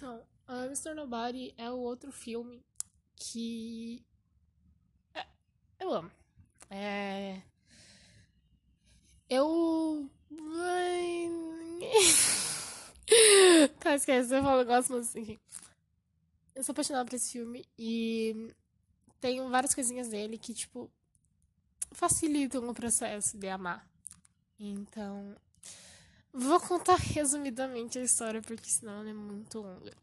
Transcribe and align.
Então, 0.00 0.16
uh, 0.48 0.64
Mr. 0.64 0.94
Nobody 0.94 1.52
é 1.58 1.70
o 1.70 1.76
outro 1.76 2.10
filme 2.10 2.64
que 3.14 4.02
é, 5.14 5.26
eu 5.78 5.92
amo. 5.92 6.10
É... 6.70 7.42
Eu. 9.28 10.08
tá, 13.78 13.94
esquece, 13.94 14.34
eu 14.34 14.42
falo, 14.42 14.62
eu 14.62 14.64
gosto, 14.64 14.94
mas. 14.94 15.14
Eu 16.54 16.64
sou 16.64 16.72
apaixonada 16.72 17.04
por 17.04 17.16
esse 17.16 17.32
filme 17.32 17.62
e 17.78 18.54
tem 19.20 19.46
várias 19.50 19.74
coisinhas 19.74 20.08
dele 20.08 20.38
que, 20.38 20.54
tipo, 20.54 20.90
facilitam 21.92 22.66
o 22.66 22.74
processo 22.74 23.36
de 23.36 23.50
amar. 23.50 23.86
Então, 24.58 25.36
vou 26.32 26.60
contar 26.60 26.96
resumidamente 27.14 27.98
a 27.98 28.02
história, 28.02 28.42
porque 28.42 28.68
senão 28.68 29.00
ela 29.00 29.10
é 29.10 29.12
muito 29.12 29.60
longa. 29.60 29.96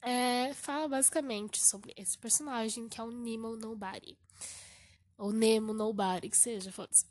É, 0.00 0.52
fala 0.54 0.88
basicamente 0.88 1.62
sobre 1.62 1.92
esse 1.96 2.18
personagem 2.18 2.88
que 2.88 3.00
é 3.00 3.04
o 3.04 3.10
Nemo 3.10 3.56
Nobody. 3.56 4.18
Ou 5.16 5.32
Nemo 5.32 5.72
Nobody, 5.72 6.28
que 6.28 6.36
seja, 6.36 6.72
foda-se. 6.72 7.06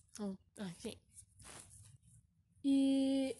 Enfim. 0.60 0.98
E 2.64 3.36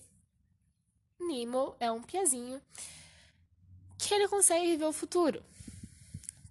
Nemo 1.20 1.76
é 1.80 1.92
um 1.92 2.02
piazinho 2.02 2.62
que 3.98 4.14
ele 4.14 4.28
consegue 4.28 4.78
ver 4.78 4.86
o 4.86 4.94
futuro. 4.94 5.44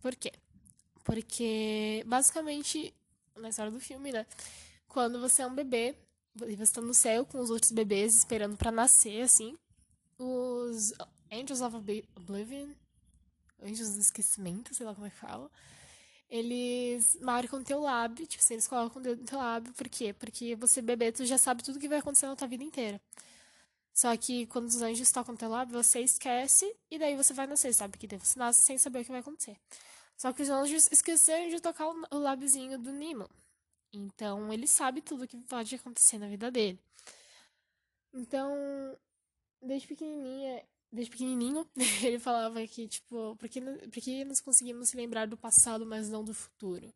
Por 0.01 0.15
quê? 0.15 0.33
Porque, 1.03 2.05
basicamente, 2.07 2.95
na 3.37 3.49
história 3.49 3.73
do 3.73 3.81
filme, 3.81 4.13
né? 4.13 4.27
Quando 4.87 5.21
você 5.21 5.43
é 5.43 5.47
um 5.47 5.55
bebê, 5.55 5.97
e 6.47 6.57
você 6.57 6.73
tá 6.73 6.81
no 6.81 6.95
céu 6.95 7.27
com 7.27 7.41
os 7.41 7.51
outros 7.51 7.73
bebês 7.73 8.17
esperando 8.17 8.57
para 8.57 8.71
nascer, 8.71 9.23
assim, 9.23 9.57
os 10.19 10.93
Angels 11.31 11.61
of 11.61 11.77
Oblivion, 12.17 12.71
Anjos 13.63 13.95
do 13.95 14.01
Esquecimento, 14.01 14.75
sei 14.75 14.87
lá 14.87 14.95
como 14.95 15.07
é 15.07 15.11
que 15.11 15.17
fala, 15.17 15.51
eles 16.29 17.19
marcam 17.21 17.63
teu 17.63 17.81
lábio, 17.81 18.27
tipo 18.27 18.43
assim, 18.43 18.55
eles 18.55 18.69
colocam 18.69 19.01
o 19.01 19.05
dedo 19.05 19.21
no 19.21 19.27
teu 19.27 19.39
lábio, 19.39 19.73
por 19.75 19.89
quê? 19.89 20.13
Porque 20.13 20.55
você, 20.55 20.81
bebê, 20.81 21.11
tu 21.13 21.25
já 21.25 21.37
sabe 21.37 21.63
tudo 21.63 21.79
que 21.79 21.89
vai 21.89 21.99
acontecer 21.99 22.27
na 22.27 22.37
tua 22.37 22.49
vida 22.49 22.63
inteira. 22.63 23.01
Só 23.93 24.17
que 24.17 24.47
quando 24.47 24.69
os 24.69 24.81
anjos 24.81 25.11
tocam 25.11 25.37
teu 25.37 25.51
lábio, 25.51 25.83
você 25.83 26.01
esquece 26.01 26.75
e 26.91 26.99
daí 26.99 27.17
você 27.17 27.35
vai 27.35 27.47
nascer, 27.47 27.75
sabe? 27.75 27.99
Que 27.99 28.07
daí 28.07 28.19
você 28.19 28.39
nasce 28.39 28.63
sem 28.63 28.79
saber 28.79 29.01
o 29.01 29.05
que 29.05 29.11
vai 29.11 29.21
acontecer. 29.21 29.57
Só 30.17 30.33
que 30.33 30.43
os 30.43 30.49
anjos 30.49 30.89
esqueceram 30.93 31.49
de 31.51 31.61
tocar 31.61 31.89
o 31.89 32.19
lábiozinho 32.19 32.79
do 32.79 32.93
Nemo. 32.93 33.29
Então 33.93 34.53
ele 34.53 34.67
sabe 34.67 35.01
tudo 35.01 35.27
que 35.27 35.37
pode 35.37 35.75
acontecer 35.75 36.19
na 36.19 36.29
vida 36.29 36.51
dele. 36.51 36.79
Então, 38.13 38.53
desde 39.63 39.87
pequenininha, 39.87 40.65
desde 40.91 41.11
pequenininho, 41.11 41.69
ele 42.05 42.19
falava 42.19 42.67
que, 42.67 42.89
tipo, 42.89 43.37
porque, 43.37 43.61
porque 43.93 44.25
nós 44.25 44.41
conseguimos 44.41 44.89
se 44.89 44.97
lembrar 44.97 45.27
do 45.27 45.37
passado, 45.37 45.87
mas 45.87 46.09
não 46.09 46.25
do 46.25 46.35
futuro. 46.35 46.93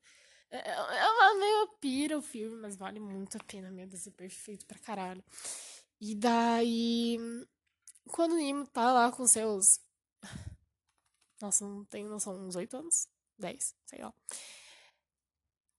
É, 0.50 0.58
é, 0.58 0.72
é 0.72 1.10
uma 1.10 1.34
meio 1.34 1.68
pira 1.80 2.18
o 2.18 2.22
filme, 2.22 2.56
mas 2.56 2.76
vale 2.76 3.00
muito 3.00 3.36
a 3.36 3.44
pena, 3.44 3.70
meu 3.70 3.86
Deus, 3.86 4.06
é 4.06 4.10
perfeito 4.10 4.66
pra 4.66 4.78
caralho. 4.78 5.24
E 6.00 6.14
daí, 6.14 7.18
quando 8.08 8.32
o 8.32 8.36
Nemo 8.36 8.66
tá 8.66 8.92
lá 8.92 9.10
com 9.10 9.26
seus. 9.26 9.80
Nossa, 11.40 11.64
não 11.66 11.84
tenho 11.84 12.08
noção, 12.08 12.34
uns 12.46 12.56
oito 12.56 12.76
anos? 12.76 13.08
dez 13.38 13.74
sei 13.86 14.00
lá. 14.00 14.14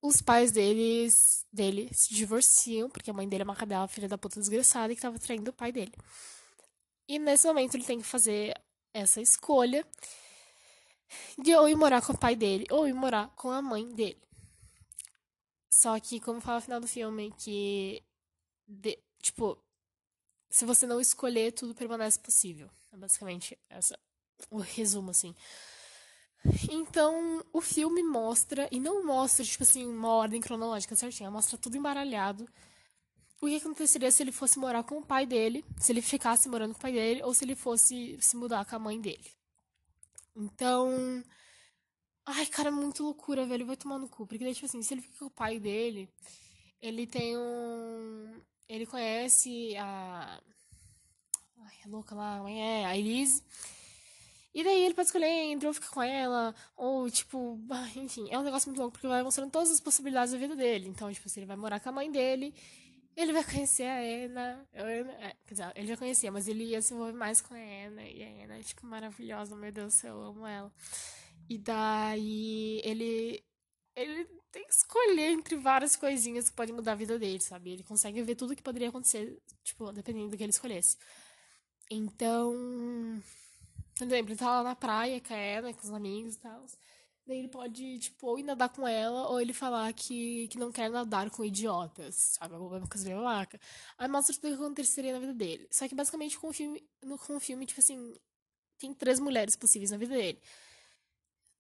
Os 0.06 0.22
pais 0.22 0.52
deles, 0.52 1.48
dele 1.52 1.90
se 1.92 2.14
divorciam, 2.14 2.88
porque 2.90 3.10
a 3.10 3.14
mãe 3.14 3.28
dele 3.28 3.42
é 3.42 3.46
uma 3.46 3.56
cadela, 3.56 3.88
filha 3.88 4.08
da 4.08 4.20
puta 4.20 4.40
desgraçada, 4.40 4.94
que 4.94 5.02
tava 5.02 5.18
traindo 5.18 5.50
o 5.50 5.54
pai 5.54 5.72
dele. 5.72 5.94
E 7.08 7.18
nesse 7.18 7.48
momento 7.48 7.76
ele 7.76 7.84
tem 7.84 8.00
que 8.00 8.06
fazer 8.06 8.54
essa 8.94 9.20
escolha 9.20 9.84
de 11.40 11.56
ou 11.56 11.68
ir 11.68 11.76
morar 11.76 12.06
com 12.06 12.14
o 12.14 12.18
pai 12.18 12.36
dele 12.36 12.66
ou 12.70 12.88
ir 12.88 12.94
morar 12.94 13.30
com 13.36 13.50
a 13.50 13.64
mãe 13.64 13.92
dele. 13.94 14.22
Só 15.72 16.00
que, 16.00 16.20
como 16.20 16.40
fala 16.40 16.58
no 16.58 16.62
final 16.62 16.80
do 16.80 16.88
filme, 16.88 17.34
que. 17.40 18.04
De, 18.68 18.98
tipo, 19.22 19.58
se 20.50 20.66
você 20.66 20.86
não 20.86 21.02
escolher, 21.02 21.52
tudo 21.52 21.74
permanece 21.74 22.20
possível. 22.20 22.70
É 22.94 22.98
basicamente 22.98 23.58
essa, 23.70 24.00
o 24.52 24.60
resumo, 24.60 25.10
assim. 25.10 25.36
Então, 26.70 27.44
o 27.52 27.62
filme 27.62 28.04
mostra, 28.04 28.68
e 28.72 28.80
não 28.80 29.06
mostra, 29.06 29.44
tipo 29.44 29.64
assim, 29.64 29.86
uma 29.86 30.10
ordem 30.10 30.42
cronológica 30.42 30.96
certinha, 30.96 31.32
mostra 31.32 31.58
tudo 31.58 31.78
embaralhado 31.78 32.48
o 33.46 33.48
que 33.48 33.58
aconteceria 33.58 34.12
se 34.12 34.24
ele 34.24 34.32
fosse 34.32 34.58
morar 34.58 34.84
com 34.84 34.98
o 34.98 35.06
pai 35.06 35.26
dele, 35.26 35.64
se 35.78 35.92
ele 35.92 36.02
ficasse 36.02 36.50
morando 36.50 36.74
com 36.74 36.80
o 36.80 36.82
pai 36.82 36.94
dele, 36.94 37.24
ou 37.24 37.34
se 37.34 37.46
ele 37.46 37.56
fosse 37.56 38.18
se 38.20 38.36
mudar 38.36 38.66
com 38.66 38.76
a 38.76 38.80
mãe 38.80 39.00
dele. 39.00 39.32
Então. 40.36 41.24
Ai, 42.26 42.46
cara, 42.48 42.72
muito 42.72 43.04
loucura, 43.04 43.46
velho. 43.46 43.66
Vai 43.66 43.78
tomar 43.78 44.00
no 44.00 44.10
cu. 44.10 44.26
Porque, 44.26 44.54
tipo 44.54 44.66
assim, 44.66 44.82
se 44.82 44.94
ele 44.94 45.02
fica 45.02 45.20
com 45.20 45.26
o 45.26 45.30
pai 45.30 45.60
dele, 45.60 46.10
ele 46.82 47.06
tem 47.06 47.38
um. 47.38 48.42
Ele 48.68 48.86
conhece 48.86 49.76
a. 49.78 50.42
Ai, 51.60 51.76
a 51.86 51.88
louca 51.88 52.16
lá, 52.16 52.50
é? 52.50 52.86
A 52.86 52.98
Elise. 52.98 53.44
E 54.56 54.64
daí 54.64 54.86
ele 54.86 54.94
pode 54.94 55.08
escolher 55.08 55.28
entre 55.28 55.68
ou 55.68 55.74
ficar 55.74 55.90
com 55.90 56.02
ela, 56.02 56.56
ou, 56.78 57.10
tipo, 57.12 57.60
enfim, 57.98 58.30
é 58.32 58.40
um 58.40 58.44
negócio 58.44 58.70
muito 58.70 58.80
louco, 58.80 58.94
porque 58.94 59.06
vai 59.06 59.22
mostrando 59.22 59.52
todas 59.52 59.70
as 59.70 59.82
possibilidades 59.82 60.32
da 60.32 60.40
vida 60.40 60.56
dele. 60.56 60.88
Então, 60.88 61.12
tipo, 61.12 61.28
se 61.28 61.40
ele 61.40 61.46
vai 61.46 61.58
morar 61.58 61.82
com 61.82 61.90
a 61.90 61.92
mãe 61.92 62.10
dele, 62.10 62.56
ele 63.18 63.34
vai 63.34 63.44
conhecer 63.44 63.84
a 63.84 63.98
Ana. 63.98 64.66
É, 64.72 65.36
quer 65.46 65.54
dizer, 65.54 65.72
ele 65.76 65.88
já 65.88 65.98
conhecia, 65.98 66.32
mas 66.32 66.48
ele 66.48 66.64
ia 66.64 66.82
se 66.82 66.94
envolver 66.94 67.12
mais 67.12 67.42
com 67.42 67.54
a 67.54 67.58
Ana. 67.58 68.04
E 68.04 68.24
a 68.24 68.44
Ana 68.46 68.58
é, 68.58 68.64
tipo, 68.64 68.86
maravilhosa, 68.86 69.58
meu 69.58 69.74
Deus 69.74 69.94
do 69.94 69.98
céu, 69.98 70.16
eu 70.16 70.24
amo 70.24 70.48
ela. 70.48 70.72
E 71.50 71.58
daí 71.58 72.82
ele. 72.86 73.44
Ele 73.94 74.26
tem 74.52 74.66
que 74.66 74.74
escolher 74.74 75.32
entre 75.32 75.58
várias 75.58 75.98
coisinhas 75.98 76.50
que 76.50 76.56
podem 76.56 76.74
mudar 76.74 76.94
a 76.94 76.96
vida 76.96 77.20
dele, 77.20 77.42
sabe? 77.42 77.72
Ele 77.72 77.84
consegue 77.84 78.22
ver 78.22 78.36
tudo 78.36 78.56
que 78.56 78.64
poderia 78.64 78.88
acontecer, 78.88 79.38
tipo, 79.64 79.92
dependendo 79.92 80.30
do 80.30 80.38
que 80.38 80.44
ele 80.44 80.52
escolhesse. 80.52 80.98
Então. 81.92 82.54
Por 83.98 84.06
exemplo, 84.06 84.32
ele 84.32 84.40
tá 84.40 84.50
lá 84.50 84.64
na 84.64 84.76
praia 84.76 85.22
com 85.22 85.34
a 85.34 85.38
Ana, 85.38 85.74
com 85.74 85.82
os 85.82 85.92
amigos 85.94 86.36
e 86.36 86.40
tal. 86.40 86.66
Daí 87.28 87.40
ele 87.40 87.48
pode, 87.48 87.98
tipo, 87.98 88.28
ou 88.28 88.38
ir 88.38 88.44
nadar 88.44 88.70
com 88.70 88.88
ela, 88.88 89.28
ou 89.30 89.42
ele 89.42 89.54
falar 89.54 89.92
que, 89.94 90.48
que 90.50 90.60
não 90.60 90.72
quer 90.72 90.92
nadar 90.92 91.32
com 91.32 91.44
idiotas, 91.44 92.16
sabe? 92.16 92.54
Alguma 92.54 92.88
coisa 92.88 93.04
bem 93.04 93.16
vaca. 93.16 93.60
Aí 93.98 94.08
mostra 94.08 94.36
tudo 94.36 94.54
o 94.54 94.58
que 94.58 94.64
aconteceria 94.64 95.14
na 95.14 95.20
vida 95.20 95.34
dele. 95.34 95.68
Só 95.72 95.88
que 95.88 95.96
basicamente 95.96 96.38
com 96.38 96.50
o 96.50 96.54
filme, 96.54 96.88
no, 97.02 97.18
com 97.18 97.36
o 97.38 97.40
filme, 97.40 97.66
tipo 97.66 97.80
assim, 97.80 98.14
tem 98.78 98.94
três 98.94 99.20
mulheres 99.20 99.56
possíveis 99.56 99.92
na 99.92 99.98
vida 99.98 100.16
dele. 100.16 100.40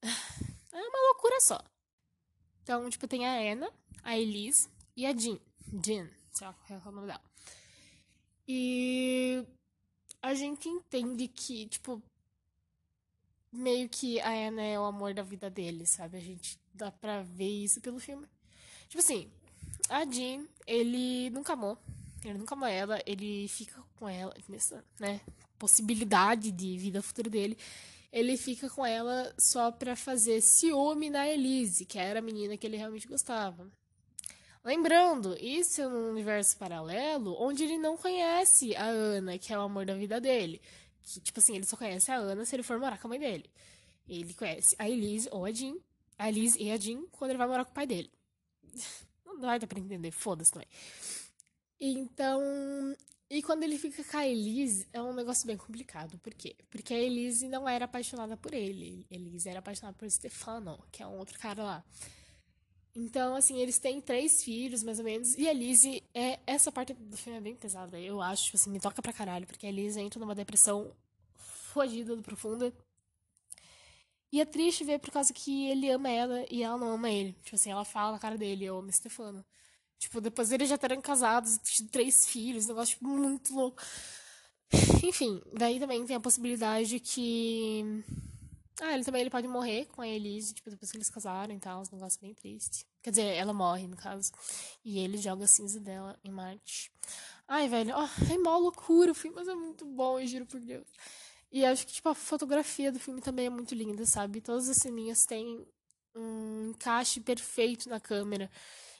É 0.77 0.77
uma 0.77 1.13
loucura 1.13 1.39
só. 1.39 1.63
Então, 2.61 2.89
tipo, 2.89 3.07
tem 3.07 3.25
a 3.25 3.53
Anna, 3.53 3.71
a 4.03 4.17
Elise 4.17 4.67
e 4.93 5.05
a 5.05 5.15
Jean. 5.15 5.39
Jean, 5.81 6.09
sei 6.33 6.47
lá 6.47 6.53
qual 6.53 6.79
é 6.79 6.89
o 6.89 6.91
nome 6.91 7.07
dela. 7.07 7.21
E 8.45 9.41
a 10.21 10.33
gente 10.33 10.67
entende 10.67 11.29
que, 11.29 11.65
tipo, 11.67 12.03
meio 13.55 13.89
que 13.89 14.19
a 14.19 14.29
Anna 14.29 14.61
é 14.61 14.79
o 14.79 14.83
amor 14.83 15.13
da 15.13 15.23
vida 15.23 15.49
dele, 15.49 15.85
sabe? 15.85 16.17
A 16.17 16.21
gente 16.21 16.59
dá 16.73 16.91
pra 16.91 17.21
ver 17.21 17.49
isso 17.49 17.81
pelo 17.81 17.99
filme. 17.99 18.27
Tipo 18.87 18.99
assim, 18.99 19.29
a 19.89 20.05
Jean, 20.05 20.45
ele 20.65 21.29
nunca 21.29 21.53
amou. 21.53 21.77
Ele 22.23 22.39
nunca 22.39 22.55
amou 22.55 22.67
ela, 22.67 23.01
ele 23.05 23.47
fica 23.47 23.81
com 23.99 24.09
ela, 24.09 24.35
nessa, 24.49 24.83
né, 24.99 25.21
possibilidade 25.59 26.51
de 26.51 26.77
vida 26.77 27.01
futura 27.01 27.29
dele. 27.29 27.57
Ele 28.11 28.37
fica 28.37 28.69
com 28.69 28.85
ela 28.85 29.33
só 29.37 29.71
pra 29.71 29.95
fazer 29.95 30.41
ciúme 30.41 31.09
na 31.09 31.27
Elise, 31.27 31.85
que 31.85 31.99
era 31.99 32.19
a 32.19 32.21
menina 32.21 32.57
que 32.57 32.65
ele 32.65 32.77
realmente 32.77 33.07
gostava. 33.07 33.69
Lembrando, 34.63 35.37
isso 35.39 35.81
é 35.81 35.87
um 35.87 36.09
universo 36.09 36.57
paralelo 36.57 37.35
onde 37.39 37.63
ele 37.63 37.77
não 37.77 37.95
conhece 37.95 38.75
a 38.75 38.85
Ana, 38.85 39.37
que 39.37 39.53
é 39.53 39.57
o 39.59 39.61
amor 39.61 39.85
da 39.85 39.93
vida 39.93 40.19
dele. 40.19 40.59
Que, 41.05 41.19
tipo 41.19 41.39
assim, 41.39 41.55
ele 41.55 41.65
só 41.65 41.77
conhece 41.77 42.11
a 42.11 42.15
Ana 42.15 42.43
se 42.45 42.55
ele 42.55 42.63
for 42.63 42.79
morar 42.79 42.97
com 42.97 43.07
a 43.07 43.09
mãe 43.09 43.19
dele. 43.19 43.49
Ele 44.07 44.33
conhece 44.33 44.75
a 44.79 44.89
Elise 44.89 45.29
ou 45.31 45.45
a 45.45 45.51
Jean. 45.51 45.75
A 46.17 46.29
Elise 46.29 46.61
e 46.61 46.71
a 46.71 46.77
Jean 46.77 47.05
quando 47.11 47.31
ele 47.31 47.37
vai 47.37 47.47
morar 47.47 47.63
com 47.63 47.71
o 47.71 47.75
pai 47.75 47.85
dele. 47.85 48.11
Não 49.25 49.39
vai 49.39 49.59
dar 49.59 49.67
pra 49.67 49.79
entender, 49.79 50.11
foda-se 50.11 50.51
também. 50.51 50.67
Então. 51.79 52.41
E 53.29 53.41
quando 53.41 53.63
ele 53.63 53.77
fica 53.77 54.03
com 54.03 54.17
a 54.17 54.27
Elise, 54.27 54.87
é 54.93 55.01
um 55.01 55.13
negócio 55.13 55.47
bem 55.47 55.57
complicado. 55.57 56.17
Por 56.19 56.33
quê? 56.33 56.55
Porque 56.69 56.93
a 56.93 56.99
Elise 56.99 57.47
não 57.47 57.67
era 57.67 57.85
apaixonada 57.85 58.37
por 58.37 58.53
ele. 58.53 59.05
Elise 59.09 59.49
era 59.49 59.59
apaixonada 59.59 59.97
por 59.97 60.09
Stefano, 60.09 60.79
que 60.91 61.01
é 61.01 61.07
um 61.07 61.17
outro 61.17 61.37
cara 61.39 61.63
lá. 61.63 61.83
Então, 62.95 63.35
assim, 63.35 63.57
eles 63.59 63.77
têm 63.77 63.99
três 63.99 64.41
filhos, 64.41 64.81
mais 64.81 64.99
ou 64.99 65.05
menos. 65.05 65.35
E 65.37 65.49
a 65.49 65.53
Lizzie, 65.53 66.01
é, 66.13 66.39
essa 66.47 66.71
parte 66.71 66.93
do 66.93 67.17
filme 67.17 67.37
é 67.37 67.41
bem 67.41 67.55
pesada, 67.55 67.99
eu 67.99 68.21
acho. 68.21 68.55
Assim, 68.55 68.69
me 68.69 68.79
toca 68.79 69.01
pra 69.01 69.11
caralho. 69.11 69.45
Porque 69.45 69.67
a 69.67 69.71
Lizzie 69.71 70.01
entra 70.01 70.19
numa 70.19 70.33
depressão 70.33 70.95
fodida, 71.35 72.15
profunda. 72.17 72.73
E 74.31 74.41
é 74.41 74.45
triste 74.45 74.83
ver 74.83 74.99
por 74.99 75.11
causa 75.11 75.33
que 75.33 75.69
ele 75.69 75.89
ama 75.89 76.09
ela 76.09 76.45
e 76.49 76.63
ela 76.63 76.77
não 76.77 76.91
ama 76.93 77.09
ele. 77.09 77.33
Tipo 77.43 77.55
assim, 77.55 77.71
ela 77.71 77.85
fala 77.85 78.13
na 78.13 78.19
cara 78.19 78.37
dele, 78.37 78.65
eu 78.65 78.77
amo 78.77 78.91
Stefano. 78.91 79.45
Tipo, 79.97 80.21
depois 80.21 80.51
eles 80.51 80.69
já 80.69 80.77
terem 80.77 81.01
casados, 81.01 81.57
três 81.91 82.27
filhos, 82.27 82.65
um 82.65 82.69
negócio 82.69 82.95
tipo, 82.95 83.07
muito 83.07 83.53
louco. 83.53 83.81
Enfim, 85.03 85.41
daí 85.53 85.79
também 85.79 86.05
tem 86.05 86.15
a 86.15 86.19
possibilidade 86.19 86.99
que. 86.99 88.03
Ah, 88.81 88.93
ele 88.93 89.05
também 89.05 89.21
ele 89.21 89.29
pode 89.29 89.47
morrer 89.47 89.85
com 89.85 90.01
a 90.01 90.07
Elise, 90.07 90.53
tipo, 90.53 90.69
depois 90.69 90.91
que 90.91 90.97
eles 90.97 91.09
casaram 91.09 91.55
e 91.55 91.59
tal, 91.59 91.81
um 91.81 91.95
negócio 91.95 92.19
bem 92.19 92.33
triste. 92.33 92.85
Quer 93.01 93.11
dizer, 93.11 93.35
ela 93.35 93.53
morre, 93.53 93.87
no 93.87 93.95
caso. 93.95 94.31
E 94.83 94.99
ele 94.99 95.17
joga 95.17 95.45
a 95.45 95.47
cinza 95.47 95.79
dela 95.79 96.19
em 96.23 96.31
Marte. 96.31 96.91
Ai, 97.47 97.69
velho, 97.69 97.93
oh, 97.95 98.33
é 98.33 98.37
mó 98.37 98.57
loucura 98.57 99.11
o 99.11 99.15
filme, 99.15 99.35
mas 99.37 99.47
é 99.47 99.55
muito 99.55 99.85
bom, 99.85 100.19
eu 100.19 100.27
juro 100.27 100.45
por 100.45 100.59
Deus. 100.59 100.87
E 101.51 101.63
acho 101.63 101.87
que, 101.87 101.93
tipo, 101.93 102.09
a 102.09 102.15
fotografia 102.15 102.91
do 102.91 102.99
filme 102.99 103.21
também 103.21 103.45
é 103.45 103.49
muito 103.49 103.73
linda, 103.73 104.05
sabe? 104.05 104.41
Todas 104.41 104.67
as 104.67 104.77
ceninhas 104.77 105.25
têm 105.25 105.65
um 106.13 106.71
encaixe 106.71 107.21
perfeito 107.21 107.87
na 107.87 107.99
câmera. 107.99 108.51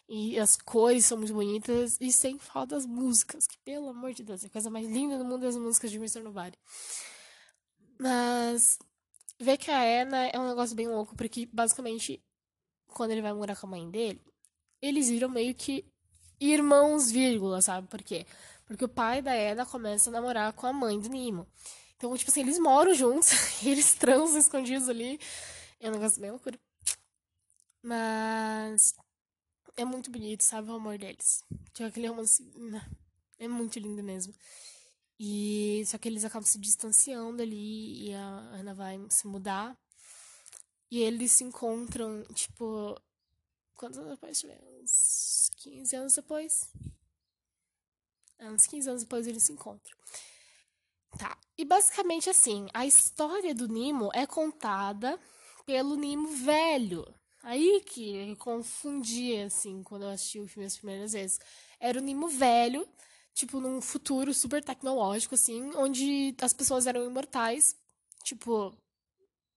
E 0.08 0.40
as 0.40 0.56
cores 0.56 1.06
são 1.06 1.18
muito 1.18 1.34
bonitas. 1.34 1.98
E 2.00 2.14
sem 2.14 2.38
falta 2.40 2.78
as 2.78 2.86
músicas, 2.86 3.46
que 3.48 3.58
pelo 3.60 3.90
amor 3.90 4.14
de 4.14 4.24
Deus, 4.24 4.44
é 4.44 4.48
a 4.48 4.50
coisa 4.50 4.70
mais 4.70 4.88
linda 4.88 5.18
do 5.18 5.26
mundo 5.26 5.46
as 5.46 5.58
músicas 5.58 5.92
de 5.92 5.98
Mr. 5.98 6.22
Nobody. 6.22 6.58
Mas 8.00 8.80
ver 9.40 9.58
que 9.58 9.72
a 9.72 10.02
Anna 10.02 10.28
é 10.28 10.40
um 10.40 10.48
negócio 10.48 10.76
bem 10.76 10.88
louco, 10.88 11.16
porque 11.16 11.48
basicamente, 11.52 12.24
quando 12.88 13.12
ele 13.12 13.22
vai 13.22 13.34
morar 13.34 13.56
com 13.56 13.68
a 13.68 13.70
mãe 13.72 13.90
dele, 13.90 14.22
eles 14.82 15.10
viram 15.10 15.30
meio 15.30 15.54
que 15.54 15.86
irmãos, 16.40 17.12
vírgula, 17.12 17.62
sabe? 17.62 17.88
Por 17.88 18.02
quê? 18.04 18.26
Porque 18.66 18.86
o 18.86 18.90
pai 18.90 19.22
da 19.22 19.34
Anna 19.34 19.66
começa 19.66 20.10
a 20.10 20.14
namorar 20.14 20.54
com 20.54 20.68
a 20.68 20.74
mãe 20.74 21.00
do 21.00 21.10
Nemo. 21.10 21.48
Então, 21.96 22.16
tipo 22.18 22.30
assim, 22.30 22.42
eles 22.42 22.60
moram 22.60 22.94
juntos, 22.94 23.32
eles 23.64 23.94
transam 23.94 24.38
escondidos 24.38 24.90
ali. 24.90 25.20
É 25.80 25.90
um 25.90 25.94
negócio 25.94 26.22
bem 26.22 26.32
loucura. 26.32 26.60
Mas 27.82 28.94
é 29.78 29.86
muito 29.86 30.10
bonito, 30.10 30.42
sabe? 30.42 30.70
O 30.70 30.76
amor 30.76 30.98
deles. 30.98 31.44
Tipo, 31.74 31.88
aquele 31.88 32.08
romance. 32.08 32.44
Né, 32.56 32.82
é 33.38 33.48
muito 33.48 33.80
lindo 33.80 34.02
mesmo. 34.02 34.34
E 35.20 35.84
só 35.86 35.98
que 35.98 36.08
eles 36.10 36.26
acabam 36.26 36.46
se 36.46 36.60
distanciando 36.60 37.42
ali 37.42 38.10
e 38.10 38.14
a 38.14 38.28
Ana 38.54 38.74
vai 38.74 39.00
se 39.10 39.28
mudar. 39.28 39.78
E 40.92 41.00
eles 41.00 41.32
se 41.32 41.44
encontram, 41.44 42.24
tipo. 42.34 43.00
Quantos 43.76 44.00
anos 44.00 44.12
depois? 44.12 44.44
Uns 44.82 45.52
15 45.58 45.96
anos 45.96 46.16
depois? 46.16 46.72
É, 48.38 48.50
uns 48.50 48.68
15 48.68 48.90
anos 48.90 49.04
depois 49.04 49.28
eles 49.28 49.44
se 49.44 49.52
encontram. 49.52 49.98
Tá. 51.18 51.38
E 51.58 51.64
basicamente 51.64 52.30
assim, 52.30 52.68
a 52.74 52.86
história 52.86 53.56
do 53.56 53.68
Nimo 53.68 54.10
é 54.14 54.26
contada 54.26 55.20
pelo 55.66 55.96
Nimo 55.96 56.30
velho. 56.30 57.06
Aí 57.44 57.82
que 57.86 58.16
eu 58.16 58.36
confundia, 58.38 59.46
assim, 59.46 59.84
quando 59.84 60.04
eu 60.04 60.10
assisti 60.10 60.40
o 60.40 60.48
filme 60.48 60.66
as 60.66 60.78
primeiras 60.78 61.14
vezes. 61.14 61.40
Era 61.80 62.00
o 62.00 62.02
Nimo 62.02 62.28
velho, 62.28 62.88
tipo, 63.36 63.60
num 63.60 63.82
futuro 63.82 64.34
super 64.34 64.64
tecnológico, 64.64 65.36
assim, 65.36 65.72
onde 65.76 66.34
as 66.42 66.54
pessoas 66.54 66.88
eram 66.88 67.06
imortais. 67.06 67.76
Tipo, 68.24 68.74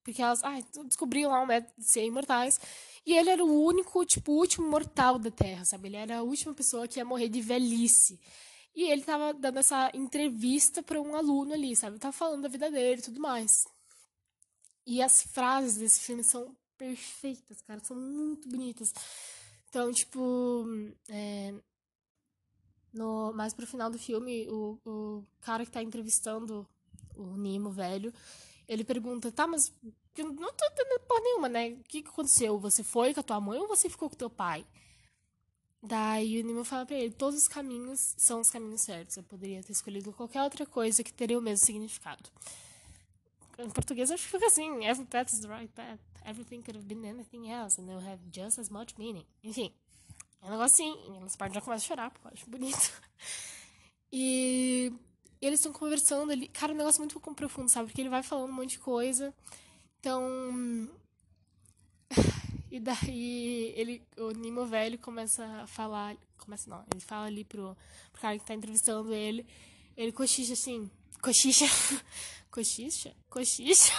porque 0.03 0.21
elas 0.21 0.43
ah, 0.43 0.59
descobriam 0.85 1.31
lá 1.31 1.41
um 1.41 1.47
método 1.47 1.73
de 1.79 1.91
ser 1.91 2.05
imortais. 2.05 2.61
E 3.07 3.15
ele 3.15 3.31
era 3.31 3.45
o 3.45 3.65
único, 3.65 4.05
tipo, 4.05 4.33
último 4.33 4.69
mortal 4.69 5.19
da 5.19 5.31
Terra, 5.31 5.65
sabe? 5.65 5.89
Ele 5.89 5.97
era 5.97 6.19
a 6.19 6.23
última 6.23 6.53
pessoa 6.53 6.89
que 6.89 6.99
ia 6.99 7.05
morrer 7.05 7.29
de 7.29 7.41
velhice. 7.41 8.21
E 8.75 8.91
ele 8.91 9.03
tava 9.03 9.33
dando 9.33 9.59
essa 9.59 9.91
entrevista 9.95 10.83
para 10.83 11.01
um 11.01 11.15
aluno 11.15 11.55
ali, 11.55 11.75
sabe? 11.75 11.99
Tava 11.99 12.13
falando 12.13 12.43
da 12.43 12.49
vida 12.49 12.71
dele 12.71 13.01
e 13.01 13.05
tudo 13.05 13.21
mais. 13.21 13.51
E 14.87 15.03
as 15.03 15.23
frases 15.23 15.77
desse 15.77 16.01
filme 16.01 16.25
são 16.25 16.55
perfeitas, 16.77 17.61
cara, 17.63 17.81
são 17.85 17.97
muito 17.97 18.49
bonitas. 18.49 18.93
Então, 19.69 19.93
tipo, 19.93 20.67
é, 21.09 21.55
no, 22.99 23.33
mais 23.33 23.55
pro 23.55 23.67
final 23.67 23.91
do 23.91 23.99
filme, 23.99 24.49
o, 24.51 24.79
o 24.85 25.25
cara 25.41 25.65
que 25.65 25.71
tá 25.71 25.83
entrevistando 25.83 26.67
o 27.17 27.37
Nemo 27.37 27.71
velho, 27.71 28.13
ele 28.69 28.85
pergunta, 28.85 29.31
tá, 29.31 29.47
mas 29.47 29.73
eu 30.17 30.33
não 30.33 30.53
tô 30.53 30.67
entendendo 30.67 31.01
porra 31.07 31.21
nenhuma, 31.21 31.49
né? 31.49 31.69
O 31.71 31.85
que, 31.85 32.03
que 32.03 32.09
aconteceu? 32.09 32.59
Você 32.59 32.83
foi 32.83 33.15
com 33.15 33.21
a 33.21 33.23
tua 33.23 33.41
mãe 33.41 33.59
ou 33.59 33.69
você 33.69 33.89
ficou 33.89 34.11
com 34.11 34.17
teu 34.17 34.29
pai? 34.29 34.67
Daí 35.81 36.41
o 36.41 36.45
Nemo 36.45 36.65
fala 36.65 36.85
pra 36.85 36.97
ele, 36.97 37.13
todos 37.13 37.41
os 37.41 37.47
caminhos 37.47 38.15
são 38.17 38.41
os 38.41 38.51
caminhos 38.51 38.81
certos. 38.81 39.17
Eu 39.17 39.23
poderia 39.23 39.63
ter 39.63 39.73
escolhido 39.73 40.13
qualquer 40.13 40.43
outra 40.43 40.67
coisa 40.67 41.05
que 41.05 41.13
teria 41.13 41.39
o 41.39 41.43
mesmo 41.43 41.65
significado. 41.65 42.29
Em 43.59 43.71
português 43.71 44.11
acho 44.11 44.25
que 44.25 44.31
fica 44.31 44.47
assim, 44.47 44.85
every 44.85 45.07
path 45.07 45.33
is 45.33 45.41
the 45.41 45.49
right 45.49 45.73
path. 45.73 46.01
Everything 46.27 46.63
could 46.63 46.77
have 46.77 46.87
been 46.87 47.07
anything 47.07 47.51
else 47.51 47.81
and 47.81 47.87
they'll 47.87 48.07
have 48.07 48.21
just 48.31 48.59
as 48.59 48.69
much 48.69 48.97
meaning. 48.99 49.25
Enfim, 49.43 49.73
é 50.43 50.47
um 50.47 50.51
negócio 50.51 50.75
assim, 50.85 51.13
e 51.13 51.17
elas 51.17 51.37
partem 51.37 51.55
já 51.55 51.61
começam 51.61 51.85
a 51.85 51.89
chorar, 51.89 52.11
porque 52.11 52.27
eu 52.27 52.33
acho 52.33 52.51
bonito. 52.51 53.03
E 54.11 54.91
eles 55.41 55.61
estão 55.61 55.73
conversando 55.73 56.33
ali. 56.33 56.49
Cara, 56.49 56.73
é 56.73 56.75
um 56.75 56.79
negócio 56.79 57.01
muito 57.01 57.21
profundo, 57.35 57.69
sabe? 57.69 57.89
Porque 57.89 58.01
ele 58.01 58.09
vai 58.09 58.23
falando 58.23 58.51
um 58.51 58.55
monte 58.55 58.71
de 58.71 58.79
coisa. 58.79 59.35
Então. 60.01 60.89
E 62.71 62.79
daí 62.79 63.73
ele, 63.77 64.07
o 64.19 64.31
Nimo 64.33 64.67
velho 64.67 64.99
começa 64.99 65.43
a 65.63 65.67
falar. 65.67 66.15
Começa 66.37 66.69
não, 66.69 66.85
ele 66.93 67.01
fala 67.01 67.25
ali 67.25 67.43
pro, 67.43 67.75
pro 68.13 68.21
cara 68.21 68.39
que 68.39 68.45
tá 68.45 68.53
entrevistando 68.53 69.15
ele. 69.15 69.47
Ele 69.97 70.13
cochicha 70.13 70.53
assim. 70.53 70.91
Cochicha. 71.23 71.65
Cochicha? 72.53 73.17
Cochicha? 73.31 73.93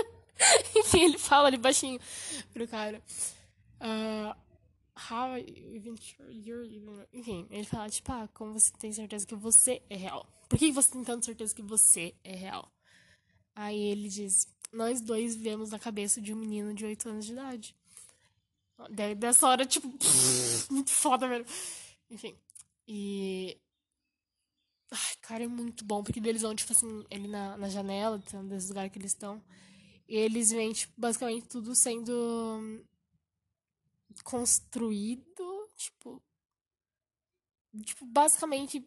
Enfim, 0.74 1.04
ele 1.04 1.18
fala 1.18 1.48
ali 1.48 1.58
baixinho 1.58 2.00
pro 2.50 2.66
cara. 2.66 3.02
Uh, 3.78 4.34
how 4.98 5.36
even 5.36 5.96
sure 5.96 6.30
you're 6.30 6.64
even... 6.64 7.06
Enfim, 7.12 7.46
ele 7.50 7.64
fala, 7.64 7.88
tipo, 7.88 8.10
ah, 8.12 8.28
como 8.34 8.58
você 8.58 8.72
tem 8.78 8.92
certeza 8.92 9.26
que 9.26 9.34
você 9.34 9.82
é 9.88 9.96
real? 9.96 10.26
Por 10.48 10.58
que 10.58 10.72
você 10.72 10.90
tem 10.90 11.04
tanta 11.04 11.26
certeza 11.26 11.54
que 11.54 11.62
você 11.62 12.14
é 12.24 12.34
real? 12.34 12.70
Aí 13.54 13.78
ele 13.78 14.08
diz, 14.08 14.46
nós 14.72 15.00
dois 15.00 15.34
vivemos 15.36 15.70
na 15.70 15.78
cabeça 15.78 16.20
de 16.20 16.32
um 16.32 16.36
menino 16.36 16.74
de 16.74 16.84
8 16.84 17.08
anos 17.08 17.26
de 17.26 17.32
idade. 17.32 17.76
Dessa 19.16 19.48
hora, 19.48 19.66
tipo, 19.66 19.88
muito 20.70 20.90
foda, 20.90 21.26
velho. 21.26 21.44
Enfim. 22.10 22.36
E. 22.86 23.58
Ai, 24.90 25.16
cara, 25.20 25.44
é 25.44 25.48
muito 25.48 25.84
bom, 25.84 26.02
porque 26.02 26.20
eles 26.20 26.42
vão, 26.42 26.54
tipo 26.54 26.72
assim, 26.72 27.04
ele 27.10 27.28
na, 27.28 27.56
na 27.58 27.68
janela, 27.68 28.22
desse 28.48 28.68
lugar 28.68 28.88
que 28.88 28.98
eles 28.98 29.10
estão. 29.10 29.42
E 30.08 30.16
eles 30.16 30.50
veem, 30.50 30.72
tipo, 30.72 30.92
basicamente 30.96 31.48
tudo 31.48 31.74
sendo 31.74 32.82
construído, 34.22 35.68
tipo. 35.76 36.22
Tipo, 37.84 38.04
basicamente, 38.06 38.86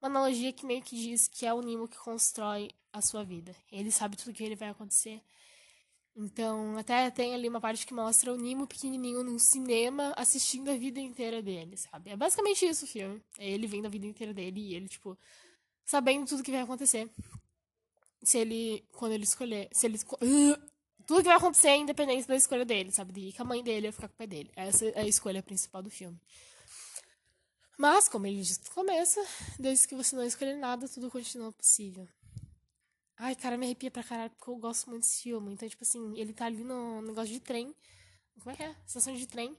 uma 0.00 0.08
analogia 0.08 0.52
que 0.52 0.66
meio 0.66 0.82
que 0.82 0.96
diz 0.96 1.28
que 1.28 1.46
é 1.46 1.54
o 1.54 1.60
Nimo 1.60 1.88
que 1.88 1.96
constrói 1.98 2.70
a 2.92 3.00
sua 3.00 3.24
vida. 3.24 3.54
Ele 3.70 3.90
sabe 3.90 4.16
tudo 4.16 4.32
que 4.34 4.44
ele 4.44 4.56
vai 4.56 4.68
acontecer. 4.68 5.22
Então, 6.18 6.78
até 6.78 7.10
tem 7.10 7.34
ali 7.34 7.46
uma 7.46 7.60
parte 7.60 7.86
que 7.86 7.92
mostra 7.92 8.32
o 8.32 8.36
Nimo 8.36 8.66
pequenininho 8.66 9.22
num 9.22 9.38
cinema 9.38 10.14
assistindo 10.16 10.70
a 10.70 10.76
vida 10.76 10.98
inteira 10.98 11.42
dele, 11.42 11.76
sabe? 11.76 12.10
É 12.10 12.16
basicamente 12.16 12.64
isso 12.66 12.86
o 12.86 12.88
filme. 12.88 13.22
É 13.38 13.48
ele 13.50 13.66
vendo 13.66 13.86
a 13.86 13.90
vida 13.90 14.06
inteira 14.06 14.32
dele 14.32 14.60
e 14.60 14.74
ele, 14.74 14.88
tipo, 14.88 15.18
sabendo 15.84 16.26
tudo 16.26 16.42
que 16.42 16.50
vai 16.50 16.62
acontecer. 16.62 17.10
Se 18.22 18.38
ele, 18.38 18.82
quando 18.92 19.12
ele 19.12 19.24
escolher, 19.24 19.68
se 19.72 19.86
ele, 19.86 19.98
uh, 19.98 20.70
tudo 21.06 21.22
que 21.22 21.28
vai 21.28 21.36
acontecer 21.36 21.68
é 21.68 21.76
independente 21.76 22.26
da 22.26 22.34
escolha 22.34 22.64
dele, 22.64 22.90
sabe? 22.90 23.12
De 23.12 23.20
ir 23.20 23.32
com 23.32 23.42
a 23.42 23.46
mãe 23.46 23.62
dele 23.62 23.86
ou 23.86 23.92
ficar 23.92 24.08
com 24.08 24.14
o 24.14 24.16
pai 24.16 24.26
dele. 24.26 24.50
Essa 24.56 24.86
é 24.86 25.00
a 25.00 25.06
escolha 25.06 25.42
principal 25.42 25.82
do 25.82 25.90
filme. 25.90 26.20
Mas, 27.78 28.08
como 28.08 28.26
ele 28.26 28.40
disse 28.40 28.60
no 28.64 28.70
começo, 28.70 29.20
desde 29.58 29.86
que 29.86 29.94
você 29.94 30.16
não 30.16 30.24
escolher 30.24 30.56
nada, 30.56 30.88
tudo 30.88 31.10
continua 31.10 31.52
possível. 31.52 32.08
Ai, 33.18 33.34
cara, 33.36 33.56
me 33.56 33.66
arrepia 33.66 33.90
pra 33.90 34.02
caralho, 34.02 34.30
porque 34.30 34.50
eu 34.50 34.56
gosto 34.56 34.90
muito 34.90 35.02
desse 35.02 35.22
filme. 35.22 35.52
Então, 35.52 35.68
tipo 35.68 35.84
assim, 35.84 36.18
ele 36.18 36.32
tá 36.32 36.46
ali 36.46 36.64
no 36.64 37.00
negócio 37.02 37.32
de 37.32 37.40
trem. 37.40 37.74
Como 38.40 38.50
é 38.50 38.56
que 38.56 38.62
é? 38.62 38.74
Estação 38.86 39.14
de 39.14 39.26
trem. 39.26 39.56